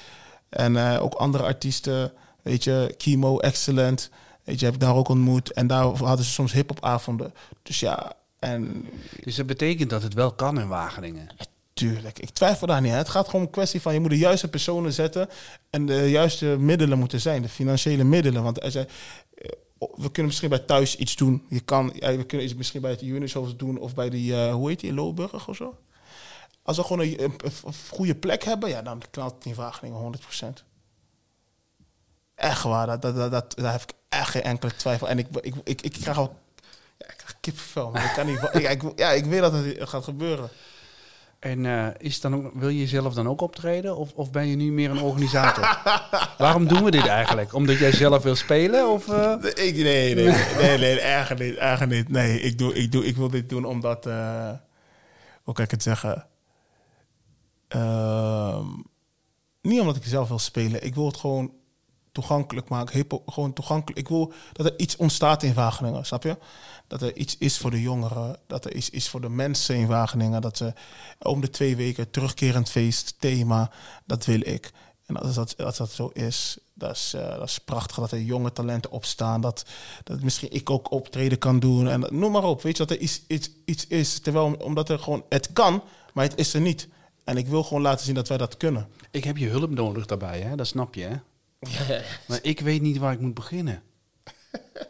En 0.50 1.00
ook 1.00 1.13
andere 1.13 1.44
artiesten, 1.44 2.13
weet 2.41 2.63
je, 2.63 2.94
Kimo, 2.98 3.39
Excellent, 3.39 4.10
weet 4.48 4.60
je, 4.60 4.66
heb 4.66 4.74
ik 4.74 4.80
daar 4.80 4.96
ook 4.96 5.08
ontmoet. 5.08 5.51
En 5.51 5.68
daar 5.68 5.84
hadden 5.84 6.25
ze 6.25 6.32
soms 6.32 6.51
hip-hop 6.51 6.84
avonden. 6.84 7.34
Dus 7.63 7.80
ja, 7.80 8.13
en 8.39 8.86
Dus 9.24 9.36
dat 9.36 9.46
betekent 9.46 9.89
dat 9.89 10.04
het 10.04 10.13
wel 10.13 10.32
kan 10.34 10.60
in 10.60 10.68
Wageningen. 10.68 11.27
Tuurlijk, 11.74 12.20
ik 12.20 12.30
twijfel 12.30 12.68
daar 12.68 12.82
niet. 12.82 12.92
Hè. 12.92 12.98
Het 12.98 13.10
gaat 13.10 13.25
gewoon 13.25 13.42
een 13.42 13.50
kwestie 13.51 13.82
van 13.82 13.94
je 13.94 14.00
moet 14.00 14.10
de 14.10 14.18
juiste 14.18 14.48
personen 14.48 14.94
zetten 14.94 15.30
en 15.70 15.86
de 15.86 16.10
juiste 16.10 16.46
middelen 16.46 17.00
moeten 17.00 17.22
zijn, 17.22 17.42
de 17.42 17.50
financiële 17.50 18.04
middelen. 18.04 18.44
Want 18.44 18.63
er 18.63 18.72
zijn, 18.72 18.88
eh, 19.36 19.50
we 19.77 20.12
kunnen 20.12 20.25
misschien 20.25 20.50
bij 20.50 20.60
thuis 20.60 20.96
iets 20.96 21.16
doen. 21.16 21.44
Je 21.50 21.60
kan, 21.60 21.88
we 22.00 22.24
kunnen 22.27 22.46
iets 22.46 22.56
misschien 22.56 22.82
bij 22.82 22.92
het 22.92 23.01
Unishof 23.01 23.54
doen 23.54 23.77
of 23.80 23.94
bij 23.96 24.10
die, 24.10 24.36
eh, 24.36 24.54
hoe 24.54 24.70
heet 24.70 24.80
die, 24.80 24.94
Loburg 24.94 25.48
of 25.48 25.56
zo. 25.56 25.75
Als 26.63 26.77
we 26.77 26.84
gewoon 26.84 27.00
een, 27.08 27.24
een- 27.24 27.34
een 27.66 27.74
goede 27.89 28.16
plek 28.16 28.44
hebben, 28.44 28.70
ja, 28.70 28.82
dan 28.82 29.01
knalt 29.12 29.34
het 29.36 29.46
in 29.46 29.56
Wageningen 29.56 30.00
100%. 30.00 30.63
Echt 32.38 32.63
waar, 32.63 32.88
dat, 32.88 33.01
dat, 33.01 33.15
dat, 33.15 33.32
dat, 33.32 33.56
daar 33.56 33.72
heb 33.72 33.82
ik 33.82 33.94
echt 34.10 34.29
geen 34.29 34.41
enkele 34.41 34.75
twijfel. 34.75 35.10
En 35.10 35.20
ik, 35.20 35.27
ik, 35.41 35.56
ik, 35.63 35.82
ik 35.82 35.91
krijg 35.91 36.17
al 36.17 36.36
ja, 36.98 37.08
ik 37.08 37.17
krijg 37.17 37.38
kippenvel, 37.39 37.92
maar 37.92 38.05
ik 38.05 38.11
kan 38.16 38.25
niet. 38.25 38.50
Ja, 38.64 38.70
ik, 38.70 38.81
ja, 38.96 39.11
ik 39.11 39.25
weet 39.25 39.40
dat 39.40 39.53
het 39.53 39.90
gaat 39.90 40.03
gebeuren. 40.03 40.50
En 41.40 41.66
eh, 41.66 41.88
is 41.98 42.22
dan 42.22 42.35
ook, 42.35 42.53
wil 42.53 42.70
je 42.70 42.88
zelf 42.88 43.14
dan 43.14 43.27
ook 43.27 43.42
optreden? 43.42 43.98
Of, 43.98 44.11
of 44.14 44.31
ben 44.31 44.48
je 44.48 44.55
nu 44.55 44.72
meer 44.72 44.90
een 44.90 45.01
organisator? 45.01 45.79
Waarom 46.38 46.68
doen 46.68 46.83
we 46.83 46.92
dit 46.92 47.07
eigenlijk? 47.07 47.53
Omdat 47.53 47.77
jij 47.77 47.92
zelf 47.92 48.24
wil 48.24 48.35
spelen? 48.35 48.90
Of, 48.90 49.09
eh? 49.09 49.35
Nee, 49.35 49.51
ik, 49.53 49.75
nee, 49.75 50.16
nee, 50.16 50.25
nee, 50.25 50.55
nee, 50.57 50.77
nee, 50.77 51.00
erger 51.00 51.38
niet, 51.88 51.90
niet. 51.90 52.09
Nee, 52.09 52.40
ik, 52.40 52.57
doe, 52.57 52.74
ik, 52.74 52.92
doe, 52.92 53.05
ik 53.05 53.16
wil 53.16 53.29
dit 53.29 53.50
doen 53.50 53.66
omdat, 53.66 54.05
eh, 54.05 54.51
hoe 55.44 55.53
kan 55.53 55.64
ik 55.64 55.72
het 55.72 55.83
zeggen? 55.83 56.25
Ehm, 57.68 58.68
niet 59.61 59.79
omdat 59.79 59.96
ik 59.96 60.03
zelf 60.05 60.27
wil 60.27 60.40
spelen. 60.40 60.83
Ik 60.83 60.96
wil 60.96 61.05
het 61.05 61.18
gewoon 61.18 61.51
toegankelijk 62.18 62.70
maken. 62.70 63.06
Gewoon 63.25 63.53
toegankelijk. 63.53 64.00
Ik 64.00 64.08
wil 64.08 64.34
dat 64.53 64.66
er 64.66 64.80
iets 64.80 64.96
ontstaat 64.96 65.44
in 65.44 65.53
Wageningen, 65.53 66.06
snap 66.06 66.24
je? 66.24 66.38
Dat 66.88 67.01
er 67.01 67.16
iets 67.16 67.38
is 67.38 67.58
voor 67.58 67.72
de 67.72 67.82
jongeren. 67.82 68.40
Dat 68.48 68.66
er 68.66 68.75
iets 68.75 68.90
is 68.90 69.10
voor 69.10 69.22
de 69.22 69.30
mensen 69.30 69.75
in 69.75 69.88
Wageningen. 69.88 70.42
Dat 70.42 70.58
ze 70.58 70.74
om 71.20 71.42
de 71.42 71.50
twee 71.50 71.75
weken 71.75 72.12
terugkerend 72.12 72.70
feest, 72.70 73.16
thema. 73.20 73.72
Dat 74.06 74.25
wil 74.25 74.40
ik. 74.44 74.72
En 75.06 75.18
als 75.18 75.36
dat, 75.36 75.58
als 75.58 75.77
dat 75.77 75.92
zo 75.92 76.08
is, 76.14 76.58
dat 76.74 76.96
is, 76.96 77.14
eh, 77.14 77.38
dat 77.38 77.48
is 77.48 77.60
prachtig. 77.60 77.96
Dat 77.96 78.12
er 78.12 78.22
jonge 78.22 78.51
talenten 78.51 78.92
opstaan. 78.92 79.42
Dat, 79.42 79.66
dat 80.03 80.22
misschien 80.22 80.51
ik 80.51 80.70
ook 80.70 80.92
optreden 80.92 81.38
kan 81.38 81.60
doen. 81.60 81.88
En 81.88 82.06
noem 82.10 82.32
maar 82.32 82.44
op. 82.44 82.62
Weet 82.62 82.77
je, 82.77 82.86
dat 82.86 82.98
er 82.98 83.03
iets, 83.03 83.22
iets, 83.27 83.50
iets 83.66 83.88
is. 83.88 84.20
Terwijl, 84.20 84.53
omdat 84.64 84.90
er 84.90 85.00
gewoon, 85.00 85.24
het 85.30 85.53
kan, 85.53 85.84
maar 86.14 86.24
het 86.24 86.40
is 86.40 86.53
er 86.53 86.62
niet. 86.62 86.88
En 87.24 87.38
ik 87.38 87.48
wil 87.48 87.64
gewoon 87.64 87.82
laten 87.82 88.06
zien 88.06 88.16
dat 88.16 88.27
wij 88.27 88.38
dat 88.38 88.58
kunnen. 88.58 88.88
Ik 89.12 89.24
heb 89.24 89.38
je 89.38 89.48
hulp 89.48 89.70
nodig 89.70 90.06
daarbij, 90.06 90.42
hè? 90.42 90.56
dat 90.56 90.68
snap 90.68 90.96
je. 90.96 91.01
Hè? 91.01 91.16
Maar 92.27 92.39
ik 92.41 92.59
weet 92.59 92.81
niet 92.81 92.98
waar 92.98 93.13
ik 93.13 93.20
moet 93.20 93.33
beginnen. 93.33 93.83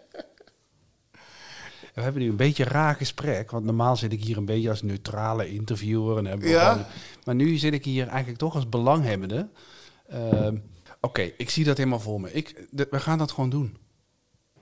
We 1.94 2.02
hebben 2.04 2.22
nu 2.22 2.30
een 2.30 2.36
beetje 2.36 2.64
een 2.66 2.72
raar 2.72 2.96
gesprek, 2.96 3.52
want 3.52 3.66
normaal 3.66 3.96
zit 3.96 4.12
ik 4.14 4.24
hier 4.24 4.38
een 4.38 4.46
beetje 4.46 4.70
als 4.70 4.82
neutrale 4.82 5.50
interviewer. 5.54 6.18
En 6.18 6.26
hebben 6.26 6.50
Ja? 6.50 6.72
gewoon- 6.72 6.86
maar 7.24 7.36
nu 7.36 7.58
zit 7.58 7.74
ik 7.74 7.86
hier 7.86 8.08
eigenlijk 8.08 8.38
toch 8.40 8.56
als 8.56 8.70
belanghebbende. 8.70 9.50
Ehm, 10.08 10.58
Oké, 11.02 11.22
ik 11.22 11.50
zie 11.50 11.64
dat 11.64 11.78
helemaal 11.78 12.00
voor 12.00 12.22
me. 12.22 12.34
Ik, 12.34 12.68
de- 12.72 12.88
we 12.92 13.00
gaan 13.00 13.18
dat 13.18 13.32
gewoon 13.32 13.50
doen. 13.50 13.78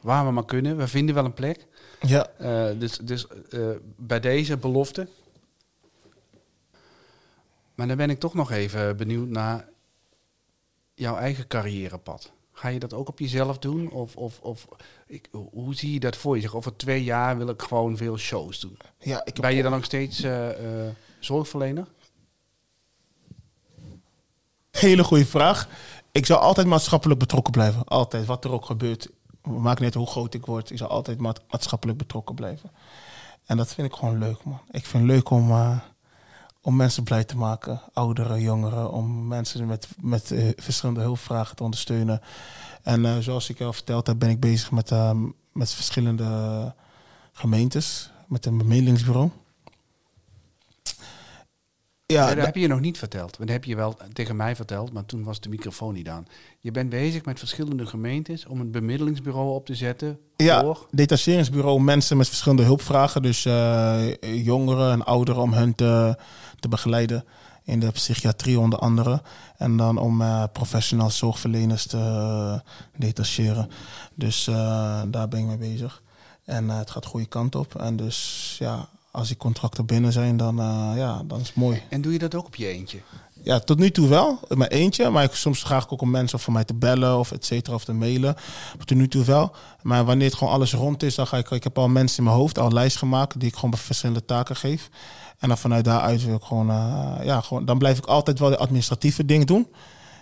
Waar 0.01 0.25
we 0.25 0.31
maar 0.31 0.45
kunnen. 0.45 0.77
We 0.77 0.87
vinden 0.87 1.15
wel 1.15 1.25
een 1.25 1.33
plek. 1.33 1.67
Ja, 2.01 2.27
Eh, 2.37 2.79
dus 2.79 2.97
dus 2.97 3.27
eh, 3.49 3.69
bij 3.97 4.19
deze 4.19 4.57
belofte. 4.57 5.07
Maar 7.75 7.87
dan 7.87 7.97
ben 7.97 8.09
ik 8.09 8.19
toch 8.19 8.33
nog 8.33 8.51
even 8.51 8.97
benieuwd 8.97 9.29
naar 9.29 9.69
jouw 10.95 11.15
eigen 11.15 11.47
carrièrepad. 11.47 12.31
Ga 12.51 12.67
je 12.67 12.79
dat 12.79 12.93
ook 12.93 13.07
op 13.09 13.19
jezelf 13.19 13.57
doen? 13.57 13.91
Of, 13.91 14.15
of, 14.15 14.39
of 14.41 14.67
ik, 15.07 15.27
hoe 15.31 15.75
zie 15.75 15.93
je 15.93 15.99
dat 15.99 16.15
voor 16.15 16.35
je? 16.35 16.41
Zeg, 16.41 16.55
over 16.55 16.75
twee 16.77 17.03
jaar 17.03 17.37
wil 17.37 17.49
ik 17.49 17.61
gewoon 17.61 17.97
veel 17.97 18.17
shows 18.17 18.59
doen. 18.59 18.77
ja 18.99 19.21
ik 19.25 19.33
Ben 19.41 19.55
je 19.55 19.61
dan 19.63 19.71
nog 19.71 19.83
steeds 19.85 20.23
eh, 20.23 20.85
eh, 20.87 20.91
zorgverlener? 21.19 21.87
Hele 24.71 25.03
goede 25.03 25.25
vraag. 25.25 25.67
Ik 26.11 26.25
zou 26.25 26.39
altijd 26.39 26.67
maatschappelijk 26.67 27.19
betrokken 27.19 27.51
blijven. 27.53 27.83
Altijd, 27.83 28.25
wat 28.25 28.43
er 28.45 28.51
ook 28.51 28.65
gebeurt. 28.65 29.09
Maakt 29.41 29.79
niet 29.79 29.85
uit 29.87 29.93
hoe 29.93 30.07
groot 30.07 30.33
ik 30.33 30.45
word. 30.45 30.69
Ik 30.71 30.77
zou 30.77 30.89
altijd 30.89 31.19
ma- 31.19 31.35
maatschappelijk 31.49 31.97
betrokken 31.97 32.35
blijven. 32.35 32.71
En 33.45 33.57
dat 33.57 33.73
vind 33.73 33.87
ik 33.87 33.93
gewoon 33.93 34.17
leuk, 34.19 34.43
man. 34.43 34.59
Ik 34.71 34.85
vind 34.85 35.03
het 35.03 35.11
leuk 35.11 35.29
om, 35.29 35.51
eh, 35.51 35.79
om 36.65 36.75
mensen 36.75 37.03
blij 37.03 37.23
te 37.23 37.37
maken. 37.37 37.81
Ouderen, 37.93 38.41
jongeren. 38.41 38.91
Om 38.91 39.27
mensen 39.27 39.67
met, 39.67 39.87
met 40.01 40.31
eh, 40.31 40.47
verschillende 40.55 41.01
hulpvragen 41.01 41.55
te 41.55 41.63
ondersteunen. 41.63 42.21
En 42.81 43.05
eh, 43.05 43.17
zoals 43.17 43.49
ik 43.49 43.61
al 43.61 43.73
verteld 43.73 44.07
heb, 44.07 44.19
ben 44.19 44.29
ik 44.29 44.39
bezig 44.39 44.71
met, 44.71 44.91
eh, 44.91 45.11
met 45.51 45.73
verschillende 45.73 46.73
gemeentes. 47.31 48.11
Met 48.27 48.45
een 48.45 48.57
bemiddelingsbureau. 48.57 49.29
Ja, 52.07 52.27
dat 52.27 52.35
da- 52.35 52.45
heb 52.45 52.55
je 52.55 52.67
nog 52.67 52.79
niet 52.79 52.97
verteld. 52.97 53.37
Want 53.37 53.37
dat 53.37 53.49
heb 53.49 53.63
je 53.63 53.75
wel 53.75 53.97
tegen 54.13 54.35
mij 54.35 54.55
verteld, 54.55 54.93
maar 54.93 55.05
toen 55.05 55.23
was 55.23 55.39
de 55.39 55.49
microfoon 55.49 55.93
niet 55.93 56.09
aan. 56.09 56.27
Je 56.59 56.71
bent 56.71 56.89
bezig 56.89 57.25
met 57.25 57.39
verschillende 57.39 57.85
gemeentes 57.85 58.45
om 58.45 58.59
een 58.59 58.71
bemiddelingsbureau 58.71 59.53
op 59.53 59.65
te 59.65 59.75
zetten 59.75 60.19
Ja, 60.35 60.61
voor... 60.61 60.87
detacheringsbureau 60.91 61.81
mensen 61.81 62.17
met 62.17 62.27
verschillende 62.27 62.63
hulpvragen. 62.63 63.21
Dus 63.21 63.45
eh, 63.45 64.03
jongeren 64.43 64.91
en 64.91 65.05
ouderen 65.05 65.41
om 65.41 65.53
hen 65.53 65.75
te, 65.75 66.17
te 66.59 66.67
begeleiden. 66.67 67.25
In 67.63 67.79
de 67.79 67.91
psychiatrie 67.91 68.59
onder 68.59 68.79
andere. 68.79 69.21
En 69.57 69.77
dan 69.77 69.97
om 69.97 70.23
professional 70.51 71.09
zorgverleners 71.09 71.87
te 71.87 71.97
eh, 71.97 72.59
detacheren. 72.97 73.69
Dus 74.15 74.43
daar 75.07 75.27
ben 75.29 75.39
ik 75.39 75.45
mee 75.45 75.57
bezig. 75.57 76.01
En 76.43 76.69
het 76.69 76.89
gaat 76.91 77.03
de 77.03 77.09
goede 77.09 77.25
kant 77.25 77.55
op. 77.55 77.75
En 77.75 77.95
dus 77.95 78.55
ja, 78.59 78.89
als 79.15 79.27
die 79.27 79.37
contracten 79.37 79.85
binnen 79.85 80.11
zijn, 80.11 80.37
dan, 80.37 80.59
eh, 80.59 80.91
ja, 80.95 81.23
dan 81.27 81.39
is 81.39 81.47
het 81.47 81.55
mooi. 81.55 81.81
En 81.89 82.01
doe 82.01 82.13
je 82.13 82.19
dat 82.19 82.35
ook 82.35 82.45
op 82.45 82.55
je 82.55 82.67
eentje? 82.67 82.99
Ja, 83.43 83.59
tot 83.59 83.77
nu 83.77 83.91
toe 83.91 84.07
wel. 84.07 84.39
Mijn 84.47 84.69
eentje. 84.69 85.09
Maar 85.09 85.23
ik, 85.23 85.33
soms 85.33 85.59
vraag 85.59 85.83
ik 85.83 85.91
ook 85.91 86.01
om 86.01 86.09
mensen 86.09 86.39
voor 86.39 86.53
mij 86.53 86.63
te 86.63 86.73
bellen 86.73 87.17
of 87.17 87.31
et 87.31 87.45
cetera, 87.45 87.75
of 87.75 87.85
te 87.85 87.93
mailen. 87.93 88.33
Maar 88.77 88.85
tot 88.85 88.97
nu 88.97 89.07
toe 89.07 89.23
wel. 89.23 89.55
Maar 89.81 90.05
wanneer 90.05 90.27
het 90.27 90.35
gewoon 90.35 90.53
alles 90.53 90.73
rond 90.73 91.03
is, 91.03 91.15
dan 91.15 91.27
ga 91.27 91.37
ik... 91.37 91.49
Ik 91.51 91.63
heb 91.63 91.77
al 91.77 91.87
mensen 91.87 92.17
in 92.17 92.23
mijn 92.23 92.35
hoofd, 92.35 92.59
al 92.59 92.65
een 92.65 92.73
lijst 92.73 92.97
gemaakt... 92.97 93.39
die 93.39 93.47
ik 93.47 93.55
gewoon 93.55 93.69
bij 93.69 93.79
verschillende 93.79 94.25
taken 94.25 94.55
geef. 94.55 94.89
En 95.39 95.47
dan 95.47 95.57
vanuit 95.57 95.85
daaruit 95.85 96.25
wil 96.25 96.35
ik 96.35 96.43
gewoon... 96.43 96.69
eh, 96.69 97.15
ja, 97.23 97.41
gewoon 97.41 97.65
dan 97.65 97.77
blijf 97.77 97.97
ik 97.97 98.05
altijd 98.05 98.39
wel 98.39 98.49
de 98.49 98.57
administratieve 98.57 99.25
dingen 99.25 99.47
doen. 99.47 99.67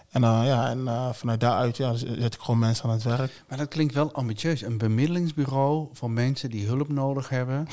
En, 0.10 0.22
dan 0.22 0.46
ja, 0.46 0.70
en 0.70 0.88
vanuit 1.16 1.40
daaruit 1.40 1.78
ja, 1.78 1.96
zet 1.96 2.34
ik 2.34 2.42
gewoon 2.42 2.60
mensen 2.60 2.84
aan 2.84 2.92
het 2.92 3.04
werk. 3.04 3.44
Maar 3.50 3.58
dat 3.58 3.68
klinkt 3.68 3.94
wel 3.94 4.12
ambitieus. 4.12 4.62
Een 4.62 4.78
bemiddelingsbureau 4.78 5.88
voor 5.94 6.12
mensen 6.12 6.50
die 6.50 6.68
hulp 6.68 6.90
nodig 6.90 7.30
hebben. 7.30 7.68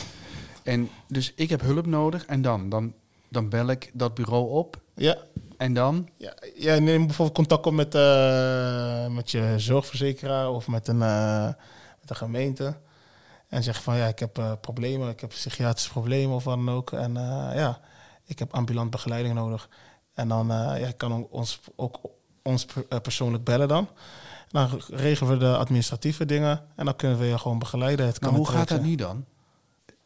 En 0.71 0.91
dus 1.07 1.33
ik 1.35 1.49
heb 1.51 1.61
hulp 1.61 1.87
nodig 1.87 2.27
en 2.27 2.43
dan? 2.43 2.69
Dan, 2.69 2.95
dan 3.29 3.49
bel 3.49 3.69
ik 3.69 3.91
dat 3.93 4.15
bureau 4.15 4.49
op 4.51 4.81
Ja, 4.95 5.17
en 5.57 5.75
dan? 5.75 6.09
Ja, 6.17 6.35
ja, 6.55 6.79
neem 6.79 7.07
bijvoorbeeld 7.07 7.37
contact 7.37 7.67
op 7.67 7.73
met, 7.73 7.95
eh, 7.95 9.07
met 9.07 9.31
je 9.31 9.55
zorgverzekeraar 9.57 10.51
of 10.51 10.69
met 10.69 10.89
een, 10.89 11.03
eh, 11.03 11.47
met 12.01 12.11
een 12.11 12.17
gemeente. 12.17 12.77
En 13.49 13.63
zeg 13.63 13.83
van 13.83 13.97
ja, 13.97 14.07
ik 14.07 14.19
heb 14.19 14.39
eh, 14.39 14.53
problemen, 14.61 15.09
ik 15.09 15.21
heb 15.21 15.31
psychiatrische 15.31 15.91
problemen 15.91 16.35
of 16.35 16.45
wat 16.45 16.57
dan 16.57 16.71
ook. 16.71 16.93
En 16.93 17.15
ja, 17.55 17.81
ik 18.25 18.39
heb 18.39 18.55
ambulant 18.55 18.91
begeleiding 18.91 19.35
nodig. 19.35 19.69
En 20.15 20.29
dan 20.29 20.47
ja, 20.79 20.93
kan 20.97 21.27
ons 21.31 21.61
ook 21.77 22.01
ons 22.43 22.67
persoonlijk 23.03 23.45
bellen 23.45 23.69
dan. 23.69 23.89
Dan 24.49 24.81
regelen 24.89 25.33
we 25.33 25.39
de 25.39 25.57
administratieve 25.57 26.25
dingen 26.25 26.61
en 26.77 26.85
dan 26.85 26.97
kunnen 26.97 27.19
we 27.19 27.25
je 27.25 27.39
gewoon 27.39 27.59
begeleiden. 27.59 28.07
Het 28.07 28.21
maar 28.21 28.31
hoe 28.31 28.49
gaat 28.49 28.69
dat 28.69 28.83
nu 28.83 28.95
dan? 28.95 29.25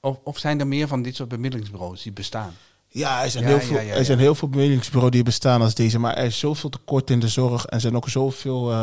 Of, 0.04 0.20
of 0.24 0.38
zijn 0.38 0.60
er 0.60 0.66
meer 0.66 0.88
van 0.88 1.02
dit 1.02 1.16
soort 1.16 1.28
bemiddelingsbureaus 1.28 2.02
die 2.02 2.12
bestaan? 2.12 2.54
Ja, 2.88 3.22
er 3.22 3.30
zijn, 3.30 3.44
heel, 3.44 3.60
veel, 3.60 3.78
er 3.78 4.04
zijn 4.04 4.18
heel 4.18 4.34
veel 4.34 4.48
bemiddelingsbureaus 4.48 5.10
die 5.10 5.22
bestaan 5.22 5.60
als 5.60 5.74
deze. 5.74 5.98
Maar 5.98 6.14
er 6.14 6.24
is 6.24 6.38
zoveel 6.38 6.70
tekort 6.70 7.10
in 7.10 7.20
de 7.20 7.28
zorg. 7.28 7.64
En 7.66 7.74
er 7.74 7.80
zijn 7.80 7.96
ook 7.96 8.08
zoveel, 8.08 8.70
uh, 8.70 8.76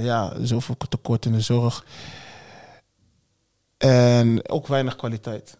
ja, 0.00 0.34
zoveel 0.42 0.76
tekort 0.88 1.24
in 1.24 1.32
de 1.32 1.40
zorg. 1.40 1.84
En 3.78 4.48
ook 4.48 4.66
weinig 4.66 4.96
kwaliteit. 4.96 5.56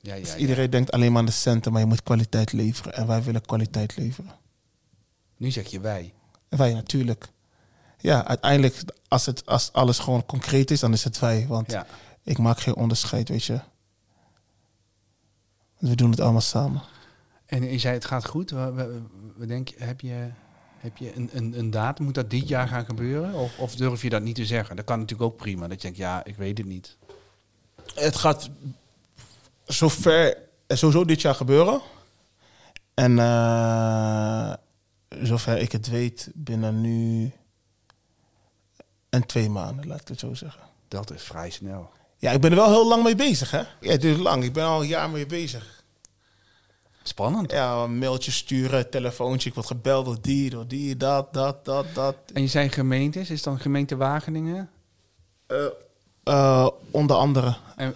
Ja, 0.00 0.14
ja, 0.14 0.20
dus 0.20 0.36
iedereen 0.36 0.70
denkt 0.70 0.92
alleen 0.92 1.10
maar 1.12 1.20
aan 1.20 1.26
de 1.26 1.32
centen, 1.32 1.72
maar 1.72 1.80
je 1.80 1.86
moet 1.86 2.02
kwaliteit 2.02 2.52
leveren. 2.52 2.94
En 2.94 3.06
wij 3.06 3.22
willen 3.22 3.42
kwaliteit 3.42 3.96
leveren. 3.96 4.32
Nu 5.36 5.50
zeg 5.50 5.66
je 5.66 5.80
wij. 5.80 6.12
Wij 6.48 6.72
natuurlijk. 6.72 7.28
Ja, 7.98 8.24
uiteindelijk, 8.24 8.82
als, 9.08 9.26
het, 9.26 9.46
als 9.46 9.72
alles 9.72 9.98
gewoon 9.98 10.26
concreet 10.26 10.70
is, 10.70 10.80
dan 10.80 10.92
is 10.92 11.04
het 11.04 11.18
wij. 11.18 11.46
Want 11.48 11.76
ik 12.22 12.38
maak 12.38 12.60
geen 12.60 12.76
onderscheid, 12.76 13.28
weet 13.28 13.44
je. 13.44 13.60
We 15.78 15.94
doen 15.94 16.10
het 16.10 16.20
allemaal 16.20 16.40
samen. 16.40 16.82
En 17.46 17.62
je 17.62 17.78
zei 17.78 17.94
het 17.94 18.04
gaat 18.04 18.26
goed. 18.26 18.50
We, 18.50 19.00
we, 19.36 19.46
denk, 19.46 19.68
heb 19.76 20.00
je, 20.00 20.30
heb 20.78 20.96
je 20.96 21.16
een, 21.16 21.30
een, 21.32 21.58
een 21.58 21.70
datum? 21.70 22.04
Moet 22.04 22.14
dat 22.14 22.30
dit 22.30 22.48
jaar 22.48 22.68
gaan 22.68 22.84
gebeuren? 22.84 23.34
Of, 23.34 23.58
of 23.58 23.74
durf 23.74 24.02
je 24.02 24.10
dat 24.10 24.22
niet 24.22 24.34
te 24.34 24.46
zeggen? 24.46 24.76
Dat 24.76 24.84
kan 24.84 24.98
natuurlijk 24.98 25.30
ook 25.30 25.36
prima. 25.36 25.68
Dat 25.68 25.76
je 25.76 25.82
denkt, 25.82 25.98
ja, 25.98 26.24
ik 26.24 26.36
weet 26.36 26.58
het 26.58 26.66
niet. 26.66 26.96
Het 27.94 28.16
gaat 28.16 28.50
zover, 29.64 30.36
sowieso 30.68 31.04
dit 31.04 31.20
jaar 31.20 31.34
gebeuren. 31.34 31.80
En 32.94 33.12
uh, 33.12 34.52
zover 35.08 35.58
ik 35.58 35.72
het 35.72 35.88
weet, 35.88 36.30
binnen 36.34 36.80
nu 36.80 37.32
en 39.08 39.26
twee 39.26 39.50
maanden, 39.50 39.86
laat 39.86 40.00
ik 40.00 40.08
het 40.08 40.18
zo 40.18 40.34
zeggen. 40.34 40.62
Dat 40.88 41.12
is 41.12 41.22
vrij 41.22 41.50
snel. 41.50 41.90
Ja, 42.18 42.30
ik 42.30 42.40
ben 42.40 42.50
er 42.50 42.56
wel 42.56 42.70
heel 42.70 42.88
lang 42.88 43.02
mee 43.02 43.14
bezig, 43.14 43.50
hè? 43.50 43.62
Ja, 43.80 43.90
het 43.90 44.04
is 44.04 44.18
lang. 44.18 44.44
Ik 44.44 44.52
ben 44.52 44.64
al 44.64 44.80
een 44.80 44.86
jaar 44.86 45.10
mee 45.10 45.26
bezig. 45.26 45.82
Spannend. 47.02 47.50
Ja, 47.50 47.82
een 47.82 47.98
mailtje 47.98 48.30
sturen, 48.30 48.90
telefoontje. 48.90 49.48
Ik 49.48 49.54
word 49.54 49.66
gebeld 49.66 50.04
door 50.04 50.20
die, 50.20 50.50
door 50.50 50.66
die, 50.66 50.96
dat, 50.96 51.32
dat, 51.32 51.64
dat, 51.64 51.86
dat. 51.94 52.16
En 52.32 52.42
je 52.42 52.48
zei 52.48 52.68
gemeentes. 52.68 53.30
Is 53.30 53.42
dan 53.42 53.60
gemeente 53.60 53.96
Wageningen? 53.96 54.70
Uh, 55.48 55.66
uh, 56.24 56.68
onder 56.90 57.16
andere. 57.16 57.56
En, 57.76 57.94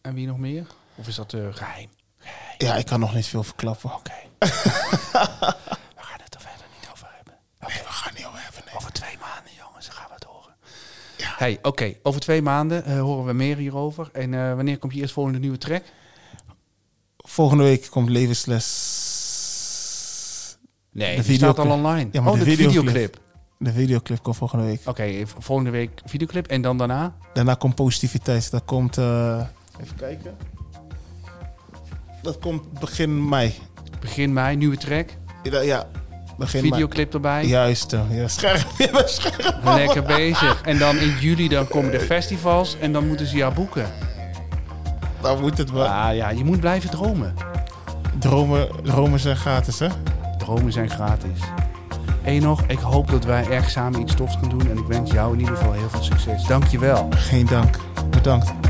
en, 0.00 0.14
wie 0.14 0.26
nog 0.26 0.38
meer? 0.38 0.66
Of 0.94 1.08
is 1.08 1.14
dat 1.14 1.32
uh, 1.32 1.40
geheim? 1.54 1.88
geheim? 2.18 2.56
Ja, 2.58 2.74
ik 2.76 2.86
kan 2.86 3.00
nog 3.00 3.14
niet 3.14 3.26
veel 3.26 3.42
verklappen. 3.42 3.94
Oké 3.94 4.24
gaan 6.06 6.20
het 6.22 6.34
er 6.34 6.40
verder 6.40 6.66
niet 6.80 6.88
over 6.92 7.08
hebben. 7.16 7.34
Nee, 7.58 7.78
we 7.82 7.92
gaan 7.92 8.12
niet 8.14 8.26
over 8.26 8.40
hebben. 8.42 8.62
Nee. 8.64 8.74
Over 8.74 8.92
twee 8.92 9.18
maanden, 9.20 9.52
jongens, 9.58 9.86
dan 9.86 9.94
gaan 9.94 10.08
we 10.08 10.14
het 10.14 10.24
horen. 10.24 10.54
Ja. 11.16 11.25
Hey, 11.36 11.58
oké. 11.62 11.94
Over 12.02 12.20
twee 12.20 12.42
maanden 12.42 12.98
horen 12.98 13.24
we 13.24 13.32
meer 13.32 13.56
hierover. 13.56 14.08
En 14.12 14.30
wanneer 14.30 14.78
komt 14.78 14.94
je 14.94 15.00
eerst 15.00 15.12
volgende 15.12 15.38
nieuwe 15.38 15.58
track? 15.58 15.82
Volgende 17.16 17.62
week 17.62 17.86
komt 17.90 18.08
levensles. 18.08 18.64
Nee, 20.92 21.16
de 21.16 21.22
video 21.22 21.52
staat 21.52 21.58
al 21.66 21.70
online. 21.70 22.08
Ja, 22.12 22.20
maar 22.20 22.32
oh, 22.32 22.38
de, 22.38 22.44
de 22.44 22.56
videoclip. 22.56 23.20
De 23.58 23.72
videoclip 23.72 24.22
komt 24.22 24.36
volgende 24.36 24.64
week. 24.64 24.80
Oké, 24.84 25.26
volgende 25.26 25.70
week 25.70 26.00
videoclip 26.04 26.46
en 26.46 26.62
dan 26.62 26.78
daarna? 26.78 27.16
Daarna 27.32 27.54
komt 27.54 27.74
positiviteit. 27.74 28.50
Dat 28.50 28.64
komt. 28.64 28.98
Uh, 28.98 29.46
even 29.80 29.96
kijken. 29.96 30.36
Dat 32.22 32.38
komt 32.38 32.80
begin 32.80 33.28
mei. 33.28 33.54
Begin 34.00 34.32
mei, 34.32 34.56
nieuwe 34.56 34.76
track? 34.76 35.08
Ja, 35.42 35.60
ja 35.60 35.88
begin 36.38 36.60
videoclip 36.60 37.14
erbij. 37.14 37.46
Juist, 37.46 37.92
uh, 37.92 38.00
ja, 38.10 38.28
scherp. 38.28 38.66
Ja, 38.92 39.06
scherp. 39.06 39.56
Lekker 39.64 40.02
bezig. 40.02 40.62
En 40.64 40.78
dan 40.78 40.96
in 40.96 41.14
juli 41.20 41.48
dan 41.48 41.68
komen 41.68 41.90
de 41.90 42.00
festivals 42.00 42.76
en 42.78 42.92
dan 42.92 43.06
moeten 43.06 43.26
ze 43.26 43.36
jou 43.36 43.54
boeken 43.54 43.86
dan 45.26 45.40
moet 45.40 45.58
het 45.58 45.70
wel. 45.70 45.86
Ah 45.86 46.14
ja, 46.14 46.30
je 46.30 46.44
moet 46.44 46.60
blijven 46.60 46.90
dromen. 46.90 47.34
Dromen, 48.18 48.68
dromen 48.82 49.20
zijn 49.20 49.36
gratis, 49.36 49.78
hè? 49.78 49.88
Dromen 50.38 50.72
zijn 50.72 50.90
gratis. 50.90 51.40
En 52.22 52.42
nog, 52.42 52.62
ik 52.66 52.78
hoop 52.78 53.10
dat 53.10 53.24
wij 53.24 53.46
erg 53.50 53.70
samen 53.70 54.00
iets 54.00 54.14
tofs 54.14 54.36
gaan 54.40 54.48
doen. 54.48 54.70
En 54.70 54.78
ik 54.78 54.86
wens 54.86 55.10
jou 55.10 55.32
in 55.32 55.40
ieder 55.40 55.56
geval 55.56 55.72
heel 55.72 55.90
veel 55.90 56.02
succes. 56.02 56.44
Dank 56.44 56.66
je 56.66 56.78
wel. 56.78 57.08
Geen 57.10 57.46
dank. 57.46 57.78
Bedankt. 58.10 58.65